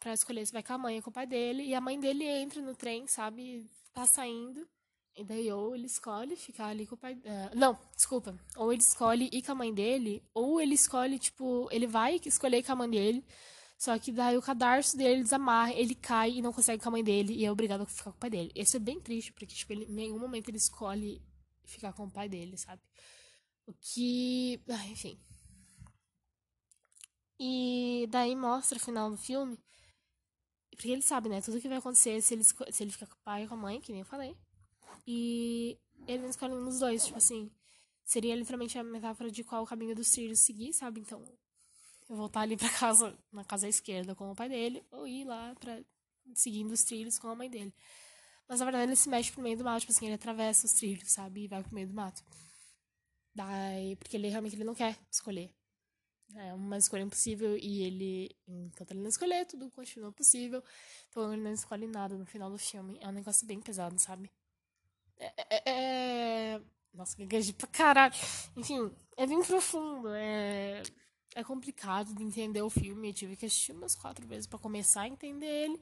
Pra 0.00 0.12
escolher 0.12 0.44
se 0.46 0.52
vai 0.52 0.62
com 0.62 0.72
a 0.72 0.78
mãe 0.78 0.96
ou 0.96 1.02
com 1.02 1.10
o 1.10 1.12
pai 1.12 1.26
dele. 1.26 1.62
E 1.62 1.74
a 1.74 1.80
mãe 1.80 1.98
dele 1.98 2.24
entra 2.24 2.60
no 2.60 2.74
trem, 2.74 3.06
sabe? 3.06 3.66
Tá 3.92 4.06
saindo. 4.06 4.68
E 5.16 5.24
daí, 5.24 5.52
ou 5.52 5.74
ele 5.74 5.86
escolhe 5.86 6.36
ficar 6.36 6.66
ali 6.66 6.86
com 6.86 6.94
o 6.94 6.98
pai. 6.98 7.14
Uh, 7.14 7.56
não, 7.56 7.78
desculpa. 7.94 8.38
Ou 8.56 8.72
ele 8.72 8.82
escolhe 8.82 9.28
ir 9.32 9.42
com 9.42 9.52
a 9.52 9.54
mãe 9.54 9.74
dele, 9.74 10.22
ou 10.32 10.60
ele 10.60 10.74
escolhe, 10.74 11.18
tipo, 11.18 11.68
ele 11.70 11.86
vai 11.86 12.20
escolher 12.24 12.62
com 12.62 12.72
a 12.72 12.76
mãe 12.76 12.90
dele. 12.90 13.24
Só 13.76 13.98
que 13.98 14.12
daí 14.12 14.36
o 14.36 14.42
cadarço 14.42 14.96
dele 14.96 15.22
desamarra, 15.22 15.72
ele 15.72 15.94
cai 15.94 16.32
e 16.32 16.42
não 16.42 16.52
consegue 16.52 16.82
com 16.82 16.90
a 16.90 16.92
mãe 16.92 17.02
dele 17.02 17.32
e 17.34 17.46
é 17.46 17.50
obrigado 17.50 17.80
a 17.80 17.86
ficar 17.86 18.10
com 18.10 18.16
o 18.16 18.20
pai 18.20 18.30
dele. 18.30 18.52
Isso 18.54 18.76
é 18.76 18.80
bem 18.80 19.00
triste, 19.00 19.32
porque, 19.32 19.46
tipo, 19.46 19.72
ele, 19.72 19.84
em 19.84 19.92
nenhum 19.92 20.18
momento 20.18 20.48
ele 20.48 20.58
escolhe 20.58 21.22
ficar 21.64 21.92
com 21.94 22.04
o 22.04 22.10
pai 22.10 22.28
dele, 22.28 22.56
sabe? 22.58 22.82
O 23.66 23.72
que. 23.72 24.60
Ah, 24.68 24.86
enfim. 24.88 25.18
E 27.38 28.06
daí 28.10 28.36
mostra 28.36 28.76
o 28.76 28.80
final 28.80 29.10
do 29.10 29.16
filme. 29.16 29.58
Porque 30.70 30.90
ele 30.90 31.02
sabe, 31.02 31.28
né? 31.28 31.40
Tudo 31.40 31.60
que 31.60 31.68
vai 31.68 31.78
acontecer 31.78 32.20
se 32.20 32.34
ele, 32.34 32.44
se 32.44 32.82
ele 32.82 32.92
ficar 32.92 33.06
com 33.06 33.14
o 33.14 33.24
pai 33.24 33.44
e 33.44 33.48
com 33.48 33.54
a 33.54 33.56
mãe, 33.56 33.80
que 33.80 33.92
nem 33.92 34.00
eu 34.00 34.06
falei. 34.06 34.36
E 35.06 35.78
ele 36.06 36.22
não 36.22 36.30
escolhe 36.30 36.54
um 36.54 36.64
dos 36.64 36.80
dois, 36.80 37.04
tipo 37.04 37.18
assim. 37.18 37.50
Seria 38.04 38.34
literalmente 38.34 38.78
a 38.78 38.82
metáfora 38.82 39.30
de 39.30 39.44
qual 39.44 39.66
caminho 39.66 39.94
dos 39.94 40.10
trilhos 40.10 40.40
seguir, 40.40 40.72
sabe? 40.72 41.00
Então, 41.00 41.22
eu 42.08 42.16
voltar 42.16 42.40
ali 42.40 42.56
pra 42.56 42.68
casa, 42.68 43.16
na 43.32 43.44
casa 43.44 43.68
esquerda 43.68 44.14
com 44.14 44.30
o 44.30 44.34
pai 44.34 44.48
dele, 44.48 44.84
ou 44.90 45.06
ir 45.06 45.24
lá 45.24 45.54
pra 45.54 45.80
seguindo 46.34 46.72
os 46.72 46.82
trilhos 46.82 47.18
com 47.18 47.28
a 47.28 47.34
mãe 47.36 47.48
dele. 47.48 47.72
Mas 48.48 48.58
na 48.58 48.66
verdade 48.66 48.90
ele 48.90 48.96
se 48.96 49.08
mexe 49.08 49.30
pro 49.30 49.42
meio 49.42 49.56
do 49.56 49.64
mato, 49.64 49.80
tipo 49.80 49.92
assim, 49.92 50.06
ele 50.06 50.14
atravessa 50.16 50.66
os 50.66 50.72
trilhos, 50.72 51.12
sabe? 51.12 51.44
E 51.44 51.48
vai 51.48 51.62
pro 51.62 51.74
meio 51.74 51.86
do 51.86 51.94
mato. 51.94 52.22
Daí, 53.32 53.94
porque 53.96 54.16
ele 54.16 54.28
realmente 54.28 54.56
ele 54.56 54.64
não 54.64 54.74
quer 54.74 54.98
escolher. 55.10 55.50
É 56.34 56.54
uma 56.54 56.76
escolha 56.78 57.02
impossível 57.02 57.56
e 57.56 57.82
ele, 57.82 58.36
enquanto 58.46 58.90
ele 58.90 59.00
não 59.00 59.08
escolher, 59.08 59.46
tudo 59.46 59.70
continua 59.70 60.12
possível. 60.12 60.62
Então 61.08 61.32
ele 61.32 61.42
não 61.42 61.52
escolhe 61.52 61.86
nada 61.86 62.16
no 62.16 62.26
final 62.26 62.50
do 62.50 62.58
filme. 62.58 62.98
É 63.00 63.08
um 63.08 63.12
negócio 63.12 63.46
bem 63.46 63.60
pesado, 63.60 63.98
sabe? 64.00 64.30
É. 65.20 65.32
é, 65.50 65.62
é... 65.66 66.60
Nossa, 66.92 67.16
gaguejei 67.16 67.52
pra 67.52 67.68
caralho. 67.68 68.14
Enfim, 68.56 68.90
é 69.16 69.26
bem 69.26 69.42
profundo. 69.42 70.08
É, 70.08 70.82
é 71.34 71.44
complicado 71.44 72.12
de 72.14 72.22
entender 72.22 72.62
o 72.62 72.70
filme. 72.70 73.08
Eu 73.08 73.14
tive 73.14 73.36
que 73.36 73.46
assistir 73.46 73.72
umas 73.72 73.94
quatro 73.94 74.26
vezes 74.26 74.46
para 74.46 74.58
começar 74.58 75.02
a 75.02 75.08
entender 75.08 75.46
ele. 75.46 75.80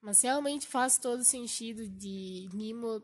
Mas 0.00 0.22
realmente 0.22 0.66
faz 0.66 0.98
todo 0.98 1.22
sentido 1.22 1.86
de 1.86 2.48
Nemo 2.52 3.02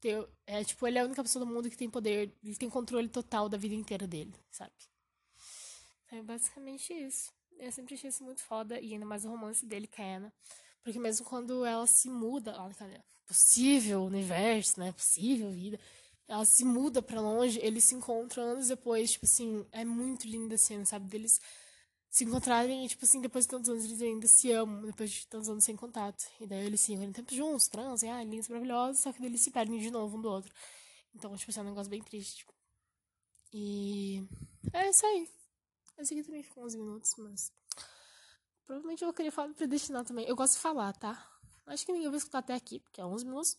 ter. 0.00 0.28
É 0.46 0.62
tipo, 0.62 0.86
ele 0.86 0.98
é 0.98 1.00
a 1.00 1.04
única 1.04 1.22
pessoa 1.22 1.44
do 1.44 1.50
mundo 1.50 1.70
que 1.70 1.76
tem 1.76 1.90
poder, 1.90 2.32
ele 2.42 2.56
tem 2.56 2.68
controle 2.68 3.08
total 3.08 3.48
da 3.48 3.56
vida 3.56 3.74
inteira 3.74 4.06
dele, 4.06 4.34
sabe? 4.50 4.72
É 6.10 6.22
basicamente 6.22 6.92
isso. 6.92 7.32
Eu 7.58 7.70
sempre 7.72 7.94
achei 7.94 8.08
isso 8.08 8.24
muito 8.24 8.42
foda, 8.42 8.80
e 8.80 8.92
ainda 8.92 9.04
mais 9.04 9.24
o 9.24 9.28
romance 9.28 9.64
dele 9.66 9.86
com 9.86 10.02
a 10.02 10.04
Anna. 10.04 10.32
Porque 10.82 10.98
mesmo 10.98 11.26
quando 11.26 11.64
ela 11.64 11.86
se 11.86 12.08
muda, 12.08 12.60
olha, 12.60 12.74
cara, 12.74 13.04
possível 13.26 14.02
universo, 14.04 14.80
né? 14.80 14.92
Possível 14.92 15.50
vida. 15.50 15.78
Ela 16.26 16.44
se 16.44 16.64
muda 16.64 17.02
para 17.02 17.20
longe, 17.20 17.58
eles 17.60 17.84
se 17.84 17.94
encontram 17.94 18.44
anos 18.44 18.68
depois, 18.68 19.12
tipo 19.12 19.26
assim, 19.26 19.66
é 19.72 19.84
muito 19.84 20.26
linda 20.26 20.54
a 20.54 20.58
cena, 20.58 20.84
sabe? 20.84 21.08
Deles 21.08 21.40
se 22.08 22.24
encontrarem 22.24 22.84
e, 22.84 22.88
tipo 22.88 23.04
assim, 23.04 23.20
depois 23.20 23.44
de 23.44 23.50
tantos 23.50 23.70
anos 23.70 23.84
eles 23.84 24.02
ainda 24.02 24.26
se 24.26 24.50
amam, 24.52 24.82
depois 24.86 25.10
de 25.10 25.26
tantos 25.26 25.48
anos 25.48 25.64
sem 25.64 25.76
contato. 25.76 26.24
E 26.40 26.46
daí 26.46 26.66
eles 26.66 26.80
se 26.80 26.92
encontram 26.92 27.12
tempo 27.12 27.34
juntos, 27.34 27.68
transam, 27.68 28.12
ah, 28.12 28.24
lindos, 28.24 28.48
maravilhosos, 28.48 29.02
só 29.02 29.12
que 29.12 29.24
eles 29.24 29.40
se 29.40 29.50
perdem 29.50 29.78
de 29.78 29.90
novo 29.90 30.16
um 30.16 30.20
do 30.20 30.28
outro. 30.28 30.52
Então, 31.14 31.36
tipo 31.36 31.50
assim, 31.50 31.60
é 31.60 31.62
um 31.62 31.66
negócio 31.66 31.90
bem 31.90 32.02
triste. 32.02 32.46
E 33.52 34.24
é 34.72 34.88
isso 34.88 35.04
aí. 35.06 35.28
Esse 35.98 36.14
aqui 36.14 36.22
também 36.22 36.42
ficou 36.42 36.64
11 36.64 36.78
minutos, 36.78 37.14
mas. 37.18 37.52
Provavelmente 38.70 39.02
eu 39.02 39.08
vou 39.08 39.12
querer 39.12 39.32
falar 39.32 39.48
do 39.48 39.54
predestinado 39.54 40.06
também. 40.06 40.24
Eu 40.28 40.36
gosto 40.36 40.52
de 40.52 40.60
falar, 40.60 40.92
tá? 40.92 41.26
Acho 41.66 41.84
que 41.84 41.90
ninguém 41.90 42.08
vai 42.08 42.18
escutar 42.18 42.38
até 42.38 42.54
aqui, 42.54 42.78
porque 42.78 43.00
é 43.00 43.04
11 43.04 43.24
minutos. 43.24 43.56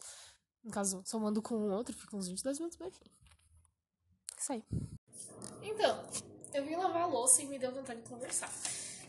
No 0.64 0.72
caso, 0.72 1.04
somando 1.06 1.42
com 1.42 1.54
o 1.54 1.70
outro, 1.70 1.94
fica 1.94 2.16
uns 2.16 2.30
22 2.30 2.60
minutos, 2.60 2.78
mas 2.80 2.88
enfim. 2.88 3.12
Isso 4.40 4.54
aí. 4.54 4.64
Então, 5.64 6.02
eu 6.54 6.64
vim 6.64 6.78
lavar 6.78 7.02
a 7.02 7.06
louça 7.08 7.42
e 7.42 7.46
me 7.46 7.60
deu 7.60 7.74
vontade 7.74 8.02
de 8.02 8.08
conversar. 8.08 8.50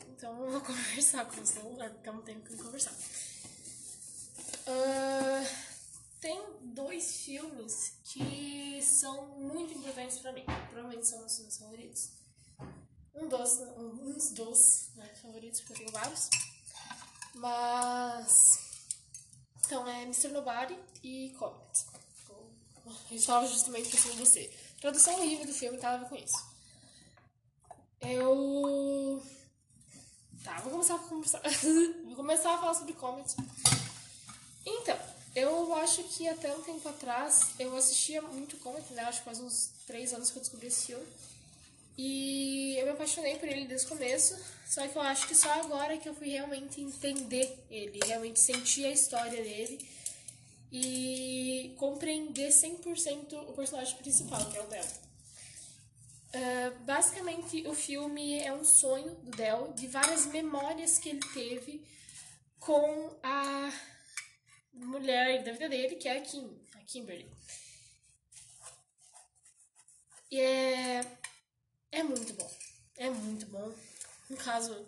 Então 0.09 0.45
eu 0.45 0.51
vou 0.51 0.61
conversar 0.67 1.25
com 1.25 1.41
o 1.41 1.47
celular, 1.47 1.91
porque 1.91 2.09
eu 2.09 2.15
não 2.15 2.23
tenho 2.23 2.41
com 2.41 2.57
conversar. 2.57 2.95
Uh, 4.67 5.47
tem 6.21 6.43
dois 6.63 7.19
filmes 7.19 7.93
que 8.03 8.83
são 8.83 9.39
muito 9.39 9.73
importantes 9.79 10.19
pra 10.19 10.33
mim. 10.33 10.45
Provavelmente 10.69 11.07
são 11.07 11.21
meus 11.21 11.57
favoritos. 11.57 12.22
Um 13.15 13.29
dos, 13.29 13.59
uns 13.77 14.31
dos 14.31 14.89
né, 14.97 15.09
favoritos, 15.21 15.61
porque 15.61 15.75
eu 15.75 15.77
tenho 15.79 15.93
vários. 15.93 16.31
Mas. 17.35 18.59
Então 19.65 19.87
é 19.87 20.03
Mr. 20.03 20.29
Nobody 20.29 20.79
e 21.03 21.31
Comet. 21.39 21.87
Eu 23.11 23.17
estava 23.17 23.47
justamente 23.47 23.91
pensando 23.91 24.15
em 24.15 24.25
você. 24.25 24.51
Tradução 24.81 25.15
horrível 25.15 25.47
do 25.47 25.53
filme, 25.53 25.79
tava 25.79 26.05
com 26.07 26.17
isso. 26.17 26.53
Eu. 28.01 29.23
Tá, 30.43 30.59
vou 30.61 30.73
começar 30.73 30.97
a 30.97 30.99
conversar. 30.99 31.41
vou 32.05 32.17
começar 32.17 32.55
a 32.55 32.59
falar 32.59 32.75
sobre 32.75 32.95
Comet. 32.95 33.35
Então, 34.67 34.99
eu 35.35 35.75
acho 35.77 36.03
que 36.05 36.29
até 36.29 36.55
um 36.55 36.63
tempo 36.63 36.89
atrás 36.89 37.51
eu 37.59 37.77
assistia 37.77 38.21
muito 38.23 38.57
Comet, 38.59 38.93
né? 38.93 39.03
Acho 39.05 39.21
que 39.21 39.25
faz 39.25 39.41
uns 39.41 39.71
três 39.87 40.13
anos 40.13 40.31
que 40.31 40.39
eu 40.39 40.43
descobri 40.43 40.67
esse 40.67 40.87
filme. 40.87 41.07
E 41.97 42.77
eu 42.79 42.87
me 42.87 42.93
apaixonei 42.93 43.37
por 43.37 43.49
ele 43.49 43.67
desde 43.67 43.87
o 43.87 43.91
começo, 43.91 44.37
só 44.67 44.87
que 44.87 44.97
eu 44.97 45.03
acho 45.03 45.29
que 45.29 45.35
só 45.35 45.51
agora 45.61 45.99
que 45.99 46.09
eu 46.09 46.15
fui 46.15 46.29
realmente 46.29 46.81
entender 46.81 47.67
ele, 47.71 48.01
realmente 48.07 48.41
sentir 48.41 48.87
a 48.87 48.91
história 48.91 49.43
dele 49.43 49.87
e 50.71 51.75
compreender 51.79 52.49
100% 52.49 53.51
o 53.51 53.53
personagem 53.53 53.97
principal, 53.99 54.45
que 54.51 54.57
é 54.57 54.63
o 54.63 54.67
Del. 54.67 54.85
Uh, 56.35 56.85
basicamente, 56.85 57.69
o 57.69 57.75
filme 57.75 58.39
é 58.39 58.51
um 58.55 58.65
sonho 58.65 59.15
do 59.17 59.31
Del, 59.33 59.75
de 59.75 59.87
várias 59.87 60.25
memórias 60.27 60.99
que 60.99 61.11
ele 61.11 61.21
teve 61.35 61.87
com 62.59 63.19
a 63.23 63.71
mulher 64.73 65.45
da 65.45 65.53
vida 65.53 65.69
dele, 65.69 65.97
que 65.97 66.09
é 66.09 66.17
a 66.17 66.21
Kim, 66.23 66.59
a 66.75 66.79
Kimberly. 66.85 67.31
E 70.31 70.41
é 70.41 71.22
é 71.93 72.03
muito 72.03 72.33
bom. 72.33 72.51
É 72.97 73.11
muito 73.11 73.47
bom. 73.47 73.73
No 74.29 74.37
caso, 74.37 74.87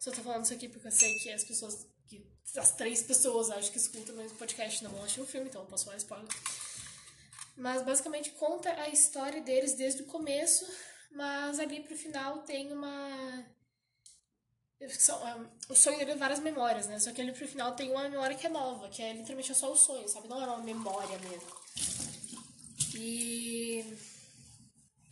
só 0.00 0.10
tô 0.10 0.22
falando 0.22 0.44
isso 0.44 0.54
aqui 0.54 0.68
porque 0.68 0.88
eu 0.88 0.92
sei 0.92 1.18
que 1.18 1.30
as 1.30 1.44
pessoas. 1.44 1.86
Que 2.08 2.26
as 2.56 2.72
três 2.72 3.02
pessoas 3.02 3.50
acho 3.50 3.70
que 3.70 3.78
escutam 3.78 4.16
o 4.16 4.30
podcast 4.30 4.82
não 4.82 4.90
vão 4.90 5.02
assistir 5.02 5.20
o 5.20 5.26
filme, 5.26 5.48
então 5.48 5.62
eu 5.62 5.68
posso 5.68 5.84
falar 5.84 5.98
spoiler. 5.98 6.28
Mas 7.56 7.82
basicamente 7.82 8.30
conta 8.30 8.72
a 8.72 8.88
história 8.88 9.42
deles 9.42 9.74
desde 9.74 10.02
o 10.02 10.06
começo, 10.06 10.66
mas 11.12 11.60
ali 11.60 11.80
pro 11.82 11.96
final 11.96 12.38
tem 12.38 12.72
uma. 12.72 13.46
O 15.68 15.74
sonho 15.74 15.98
dele 15.98 16.12
é 16.12 16.16
várias 16.16 16.40
memórias, 16.40 16.86
né? 16.86 16.98
Só 16.98 17.12
que 17.12 17.20
ali 17.20 17.32
pro 17.32 17.46
final 17.46 17.76
tem 17.76 17.90
uma 17.90 18.08
memória 18.08 18.34
que 18.34 18.46
é 18.46 18.50
nova, 18.50 18.88
que 18.88 19.02
é 19.02 19.12
literalmente 19.12 19.54
só 19.54 19.70
o 19.70 19.76
sonho, 19.76 20.08
sabe? 20.08 20.26
Não 20.26 20.40
é 20.42 20.46
uma 20.46 20.62
memória 20.64 21.18
mesmo. 21.18 21.52
E 22.94 23.84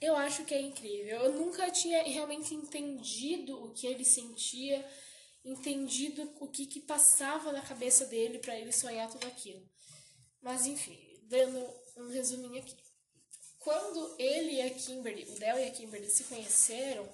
eu 0.01 0.17
acho 0.17 0.45
que 0.45 0.55
é 0.55 0.61
incrível. 0.61 1.25
Eu 1.25 1.33
nunca 1.33 1.71
tinha 1.71 2.03
realmente 2.05 2.55
entendido 2.55 3.63
o 3.65 3.73
que 3.73 3.87
ele 3.87 4.05
sentia, 4.05 4.85
entendido 5.45 6.31
o 6.41 6.49
que, 6.49 6.67
que 6.67 6.81
passava 6.81 7.53
na 7.53 7.63
cabeça 7.63 8.05
dele 8.07 8.39
para 8.39 8.57
ele 8.57 8.73
sonhar 8.73 9.11
tudo 9.11 9.27
aquilo. 9.27 9.63
Mas 10.41 10.67
enfim, 10.67 10.99
dando 11.25 11.59
um 11.97 12.09
resuminho 12.09 12.61
aqui. 12.61 12.77
Quando 13.59 14.15
ele 14.19 14.53
e 14.53 14.63
a 14.63 14.71
Kimberly, 14.71 15.25
o 15.25 15.39
Del 15.39 15.59
e 15.59 15.65
a 15.65 15.71
Kimberly 15.71 16.09
se 16.09 16.25
conheceram, 16.25 17.09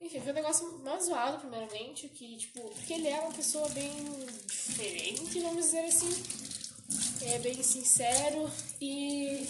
enfim, 0.00 0.20
foi 0.20 0.32
um 0.32 0.34
negócio 0.34 0.78
mais 0.78 1.04
zoado, 1.04 1.38
primeiramente, 1.38 2.08
que, 2.08 2.36
tipo, 2.36 2.60
porque 2.70 2.94
ele 2.94 3.08
é 3.08 3.20
uma 3.20 3.32
pessoa 3.32 3.68
bem 3.70 3.90
diferente, 4.46 5.40
vamos 5.40 5.64
dizer 5.64 5.84
assim. 5.84 6.08
É 7.22 7.38
bem 7.40 7.62
sincero 7.62 8.50
e 8.80 9.46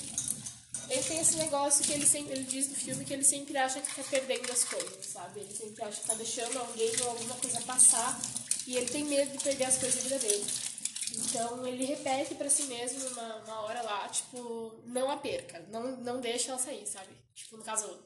ele 0.88 1.02
tem 1.02 1.20
esse 1.20 1.36
negócio 1.36 1.84
que 1.84 1.92
ele 1.92 2.06
sempre 2.06 2.32
ele 2.32 2.44
diz 2.44 2.68
no 2.68 2.74
filme 2.74 3.04
que 3.04 3.12
ele 3.12 3.24
sempre 3.24 3.56
acha 3.56 3.80
que 3.80 3.94
tá 3.94 4.02
perdendo 4.10 4.50
as 4.50 4.64
coisas, 4.64 5.06
sabe? 5.06 5.40
Ele 5.40 5.54
sempre 5.54 5.84
acha 5.84 6.00
que 6.00 6.06
tá 6.06 6.14
deixando 6.14 6.58
alguém 6.58 6.90
ou 7.02 7.10
alguma 7.10 7.34
coisa 7.36 7.60
passar 7.62 8.18
e 8.66 8.76
ele 8.76 8.86
tem 8.86 9.04
medo 9.04 9.36
de 9.36 9.44
perder 9.44 9.64
as 9.64 9.78
coisas 9.78 9.96
da 9.96 10.02
vida 10.02 10.18
dele. 10.18 10.46
Então 11.16 11.66
ele 11.66 11.84
repete 11.84 12.34
para 12.34 12.50
si 12.50 12.64
mesmo 12.64 13.06
uma, 13.08 13.36
uma 13.44 13.60
hora 13.62 13.82
lá, 13.82 14.08
tipo, 14.08 14.82
não 14.86 15.10
a 15.10 15.16
perca, 15.16 15.60
não, 15.70 15.96
não 15.98 16.20
deixa 16.20 16.50
ela 16.50 16.58
sair, 16.58 16.86
sabe? 16.86 17.14
Tipo, 17.34 17.56
no 17.56 17.64
caso, 17.64 17.98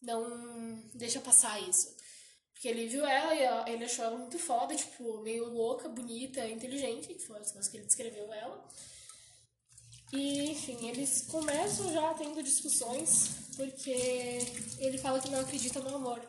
não 0.00 0.82
deixa 0.94 1.20
passar 1.20 1.60
isso. 1.68 1.96
Porque 2.52 2.68
ele 2.68 2.88
viu 2.88 3.06
ela 3.06 3.34
e 3.34 3.72
ele 3.72 3.84
achou 3.84 4.04
ela 4.04 4.18
muito 4.18 4.38
foda, 4.38 4.74
tipo, 4.74 5.22
meio 5.22 5.46
louca, 5.46 5.88
bonita, 5.88 6.46
inteligente, 6.46 7.14
que 7.14 7.26
foram 7.26 7.40
as 7.40 7.52
coisas 7.52 7.70
que 7.70 7.76
ele 7.76 7.86
descreveu 7.86 8.32
ela. 8.32 8.68
E, 10.12 10.50
enfim, 10.50 10.88
eles 10.88 11.26
começam 11.30 11.92
já 11.92 12.14
tendo 12.14 12.42
discussões, 12.42 13.30
porque 13.56 14.38
ele 14.78 14.98
fala 14.98 15.20
que 15.20 15.30
não 15.30 15.40
acredita 15.40 15.80
no 15.80 15.94
amor. 15.94 16.20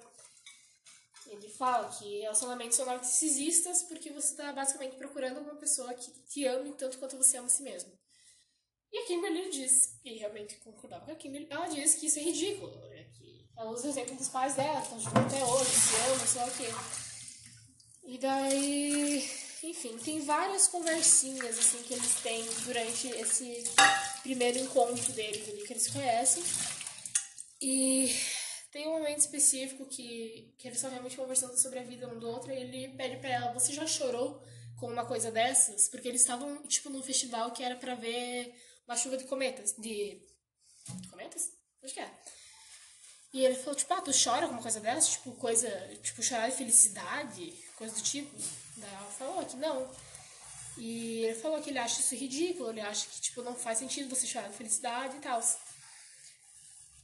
Ele 1.28 1.50
fala 1.50 1.90
que 1.90 2.20
relacionamentos 2.20 2.76
são 2.76 2.86
narcisistas 2.86 3.84
porque 3.84 4.12
você 4.12 4.32
está 4.32 4.52
basicamente 4.52 4.98
procurando 4.98 5.40
uma 5.40 5.56
pessoa 5.56 5.94
que 5.94 6.12
te 6.26 6.46
ame 6.46 6.74
tanto 6.74 6.98
quanto 6.98 7.18
você 7.18 7.38
ama 7.38 7.48
a 7.48 7.50
si 7.50 7.64
mesmo. 7.64 7.92
E 8.92 8.98
a 8.98 9.06
Kimberly 9.06 9.50
diz, 9.50 9.98
e 10.04 10.18
realmente 10.18 10.58
concordava 10.58 11.06
com 11.06 11.12
a 11.12 11.16
Kimberly, 11.16 11.48
ela 11.50 11.68
diz 11.68 11.96
que 11.96 12.08
isso 12.08 12.20
é 12.20 12.24
ridículo, 12.24 12.76
né? 12.90 13.10
ela 13.58 13.72
usa 13.72 13.88
o 13.88 13.90
exemplo 13.90 14.16
dos 14.16 14.28
pais 14.28 14.56
dela, 14.56 14.82
que 14.82 14.88
estão 14.88 15.00
juntos 15.00 15.22
até 15.22 15.44
hoje, 15.46 15.70
se 15.70 15.96
amam, 15.96 16.28
sei 16.28 16.42
lá 16.42 16.48
o 16.48 16.52
quê. 16.52 16.68
E 18.04 18.18
daí 18.18 19.51
enfim, 19.64 19.98
tem 20.00 20.22
várias 20.22 20.68
conversinhas 20.68 21.58
assim 21.58 21.84
que 21.84 21.94
eles 21.94 22.16
têm 22.16 22.44
durante 22.66 23.08
esse 23.10 23.64
primeiro 24.24 24.60
encontro 24.60 25.14
deles 25.14 25.48
ali 25.48 25.66
que 25.66 25.74
eles 25.74 25.88
conhecem. 25.88 26.44
E 27.62 28.16
tem 28.72 28.88
um 28.88 28.94
momento 28.94 29.20
específico 29.20 29.86
que, 29.86 30.56
que 30.58 30.68
eles 30.68 30.78
estão 30.78 30.90
realmente 30.90 31.16
conversando 31.16 31.58
sobre 31.58 31.80
a 31.80 31.84
vida 31.84 32.08
um 32.08 32.18
do 32.18 32.28
outro 32.28 32.52
e 32.52 32.56
ele 32.56 32.90
pede 32.96 33.18
para 33.18 33.30
ela: 33.30 33.54
"Você 33.54 33.74
já 33.74 33.86
chorou 33.86 34.42
com 34.80 34.88
uma 34.88 35.06
coisa 35.06 35.30
dessas?" 35.32 35.88
Porque 35.88 36.08
eles 36.08 36.22
estavam 36.22 36.64
tipo 36.64 36.90
num 36.90 37.04
festival 37.04 37.52
que 37.52 37.64
era 37.64 37.76
para 37.76 37.96
ver 37.96 38.56
uma 38.88 38.98
chuva 38.98 39.18
de 39.18 39.26
cometas, 39.26 39.76
de 39.78 40.22
cometas? 41.10 41.52
Acho 41.84 41.94
que 41.94 42.00
é. 42.00 42.12
E 43.34 43.46
ele 43.46 43.56
falou, 43.56 43.76
tipo, 43.76 43.94
ah, 43.94 44.02
tu 44.02 44.12
chora 44.12 44.46
com 44.46 44.54
uma 44.54 44.62
coisa 44.62 44.80
dessa? 44.82 45.10
Tipo, 45.12 45.32
coisa, 45.36 45.70
tipo, 46.04 46.22
chorar 46.22 46.50
de 46.50 46.58
felicidade, 46.58 47.54
coisa 47.78 47.96
do 47.96 48.02
tipo. 48.02 48.38
Ela 48.88 49.12
falou 49.12 49.46
que 49.46 49.58
não. 49.58 49.90
E 50.78 51.26
ele 51.26 51.36
falou 51.36 51.62
que 51.62 51.70
ele 51.70 51.80
acha 51.80 52.00
isso 52.00 52.16
ridículo, 52.16 52.70
ele 52.70 52.82
acha 52.82 53.08
que, 53.08 53.22
tipo, 53.22 53.42
não 53.42 53.56
faz 53.56 53.78
sentido 53.78 54.10
você 54.10 54.26
chorar 54.26 54.50
de 54.50 54.56
felicidade 54.56 55.18
e 55.18 55.20
tal. 55.20 55.42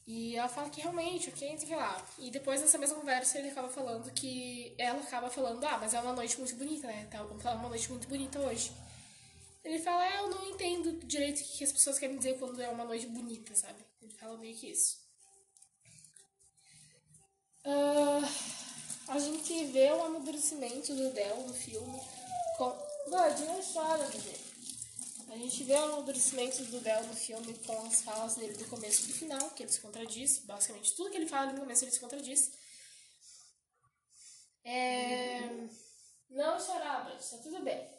E 0.07 0.38
ela 0.38 0.48
fala 0.48 0.69
que 0.69 0.79
realmente, 0.79 1.29
ok, 1.29 1.57
sei 1.57 1.75
lá. 1.75 2.05
E 2.17 2.31
depois 2.31 2.62
nessa 2.62 2.77
mesma 2.77 2.96
conversa 2.96 3.38
ele 3.38 3.50
acaba 3.50 3.69
falando 3.69 4.10
que 4.13 4.74
ela 4.77 5.01
acaba 5.01 5.29
falando, 5.29 5.63
ah, 5.65 5.77
mas 5.77 5.93
é 5.93 6.00
uma 6.00 6.13
noite 6.13 6.38
muito 6.39 6.55
bonita, 6.55 6.88
né? 6.88 7.07
Tá, 7.12 7.17
é 7.17 7.53
uma 7.53 7.67
noite 7.67 7.89
muito 7.89 8.07
bonita 8.07 8.39
hoje. 8.39 8.72
Ele 9.65 9.79
fala, 9.79 10.05
é, 10.05 10.19
eu 10.19 10.29
não 10.29 10.50
entendo 10.50 11.05
direito 11.05 11.41
o 11.41 11.43
que 11.43 11.63
as 11.63 11.74
pessoas 11.74 12.00
querem 12.00 12.17
dizer 12.17 12.39
quando 12.39 12.62
é 12.62 12.69
uma 12.69 12.86
noite 12.86 13.05
bonita, 13.07 13.53
sabe? 13.53 13.84
Ele 14.01 14.13
fala 14.13 14.38
meio 14.38 14.55
que 14.55 14.72
isso. 14.72 14.98
Uh, 17.65 18.24
a 19.07 19.19
gente 19.19 19.65
vê 19.65 19.91
o 19.91 20.03
amadurecimento 20.03 20.93
do 20.93 21.09
Del 21.11 21.37
no 21.43 21.53
filme. 21.53 21.99
Com... 22.57 22.87
Não 23.07 23.63
chora, 23.73 24.05
bebê. 24.07 24.37
A 25.29 25.37
gente 25.37 25.63
vê 25.63 25.73
o 25.73 25.83
amadurecimento 25.83 26.63
do 26.65 26.79
Del 26.79 27.03
no 27.03 27.15
filme 27.15 27.53
com 27.65 27.85
as 27.85 28.01
falas 28.01 28.35
dele 28.35 28.53
do 28.53 28.65
começo 28.65 29.03
e 29.03 29.07
do 29.07 29.13
final, 29.13 29.49
que 29.51 29.63
ele 29.63 29.71
se 29.71 29.79
contradiz. 29.79 30.39
Basicamente, 30.39 30.95
tudo 30.95 31.09
que 31.09 31.17
ele 31.17 31.27
fala 31.27 31.53
no 31.53 31.59
começo 31.59 31.83
ele 31.85 31.91
se 31.91 31.99
contradiz. 31.99 32.51
É... 34.63 35.39
Não 36.29 36.59
chorar, 36.59 37.05
Bud, 37.05 37.29
tá 37.29 37.37
tudo 37.37 37.63
bem. 37.63 37.89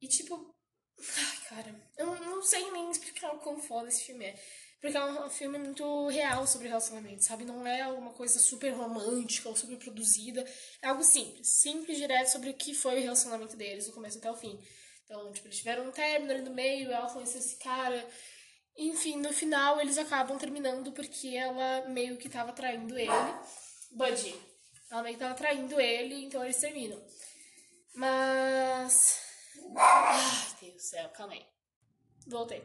E 0.00 0.08
tipo. 0.08 0.54
Ai, 0.98 1.36
cara, 1.48 1.90
eu 1.98 2.06
não 2.20 2.42
sei 2.42 2.70
nem 2.70 2.90
explicar 2.90 3.34
o 3.34 3.40
quão 3.40 3.60
foda 3.60 3.88
esse 3.88 4.04
filme 4.04 4.24
é. 4.24 4.44
Porque 4.84 4.98
é 4.98 5.02
um 5.02 5.30
filme 5.30 5.56
muito 5.56 6.08
real 6.08 6.46
sobre 6.46 6.68
relacionamento, 6.68 7.24
sabe? 7.24 7.46
Não 7.46 7.66
é 7.66 7.80
alguma 7.80 8.12
coisa 8.12 8.38
super 8.38 8.68
romântica 8.68 9.48
ou 9.48 9.56
super 9.56 9.78
produzida. 9.78 10.46
É 10.82 10.88
algo 10.88 11.02
simples. 11.02 11.48
Simples, 11.48 11.96
direto 11.96 12.26
sobre 12.26 12.50
o 12.50 12.54
que 12.54 12.74
foi 12.74 12.98
o 12.98 13.02
relacionamento 13.02 13.56
deles, 13.56 13.86
do 13.86 13.94
começo 13.94 14.18
até 14.18 14.30
o 14.30 14.36
fim. 14.36 14.62
Então, 15.02 15.32
tipo, 15.32 15.46
eles 15.46 15.56
tiveram 15.56 15.88
um 15.88 15.90
término 15.90 16.30
ali 16.30 16.42
no 16.42 16.52
meio, 16.52 16.92
ela 16.92 17.10
conheceu 17.10 17.40
esse 17.40 17.56
cara. 17.56 18.06
Enfim, 18.76 19.16
no 19.22 19.32
final 19.32 19.80
eles 19.80 19.96
acabam 19.96 20.36
terminando 20.36 20.92
porque 20.92 21.28
ela 21.28 21.88
meio 21.88 22.18
que 22.18 22.28
tava 22.28 22.52
traindo 22.52 22.98
ele. 22.98 23.10
Buddy. 23.90 24.38
Ela 24.90 25.02
meio 25.02 25.14
que 25.14 25.22
tava 25.22 25.34
traindo 25.34 25.80
ele, 25.80 26.26
então 26.26 26.44
eles 26.44 26.60
terminam. 26.60 27.02
Mas. 27.94 29.18
Ai, 29.78 30.56
Deus 30.60 30.74
do 30.74 30.80
céu, 30.82 31.08
calma 31.08 31.32
aí. 31.32 31.46
Voltei. 32.26 32.62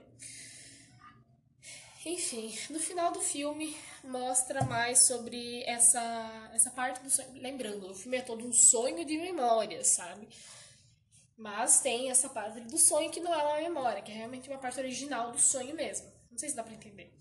Enfim, 2.06 2.58
no 2.70 2.80
final 2.80 3.12
do 3.12 3.20
filme 3.20 3.76
mostra 4.06 4.64
mais 4.64 5.00
sobre 5.00 5.64
essa, 5.64 6.50
essa 6.54 6.72
parte 6.72 7.02
do 7.02 7.10
sonho. 7.10 7.34
Lembrando, 7.34 7.92
o 7.92 7.96
filme 7.96 8.18
é 8.18 8.22
todo 8.22 8.46
um 8.46 8.54
sonho 8.54 9.04
de 9.04 9.18
memória, 9.18 9.84
sabe? 9.84 10.30
Mas 11.38 11.82
tem 11.82 12.10
essa 12.10 12.30
parte 12.30 12.62
do 12.62 12.78
sonho 12.78 13.12
que 13.12 13.20
não 13.20 13.34
é 13.34 13.44
uma 13.44 13.58
memória, 13.58 14.02
que 14.02 14.12
é 14.12 14.16
realmente 14.16 14.50
uma 14.50 14.60
parte 14.60 14.80
original 14.80 15.32
do 15.32 15.40
sonho 15.40 15.76
mesmo. 15.76 16.10
Não 16.32 16.38
sei 16.38 16.50
se 16.50 16.56
dá 16.56 16.64
pra 16.64 16.74
entender. 16.74 17.14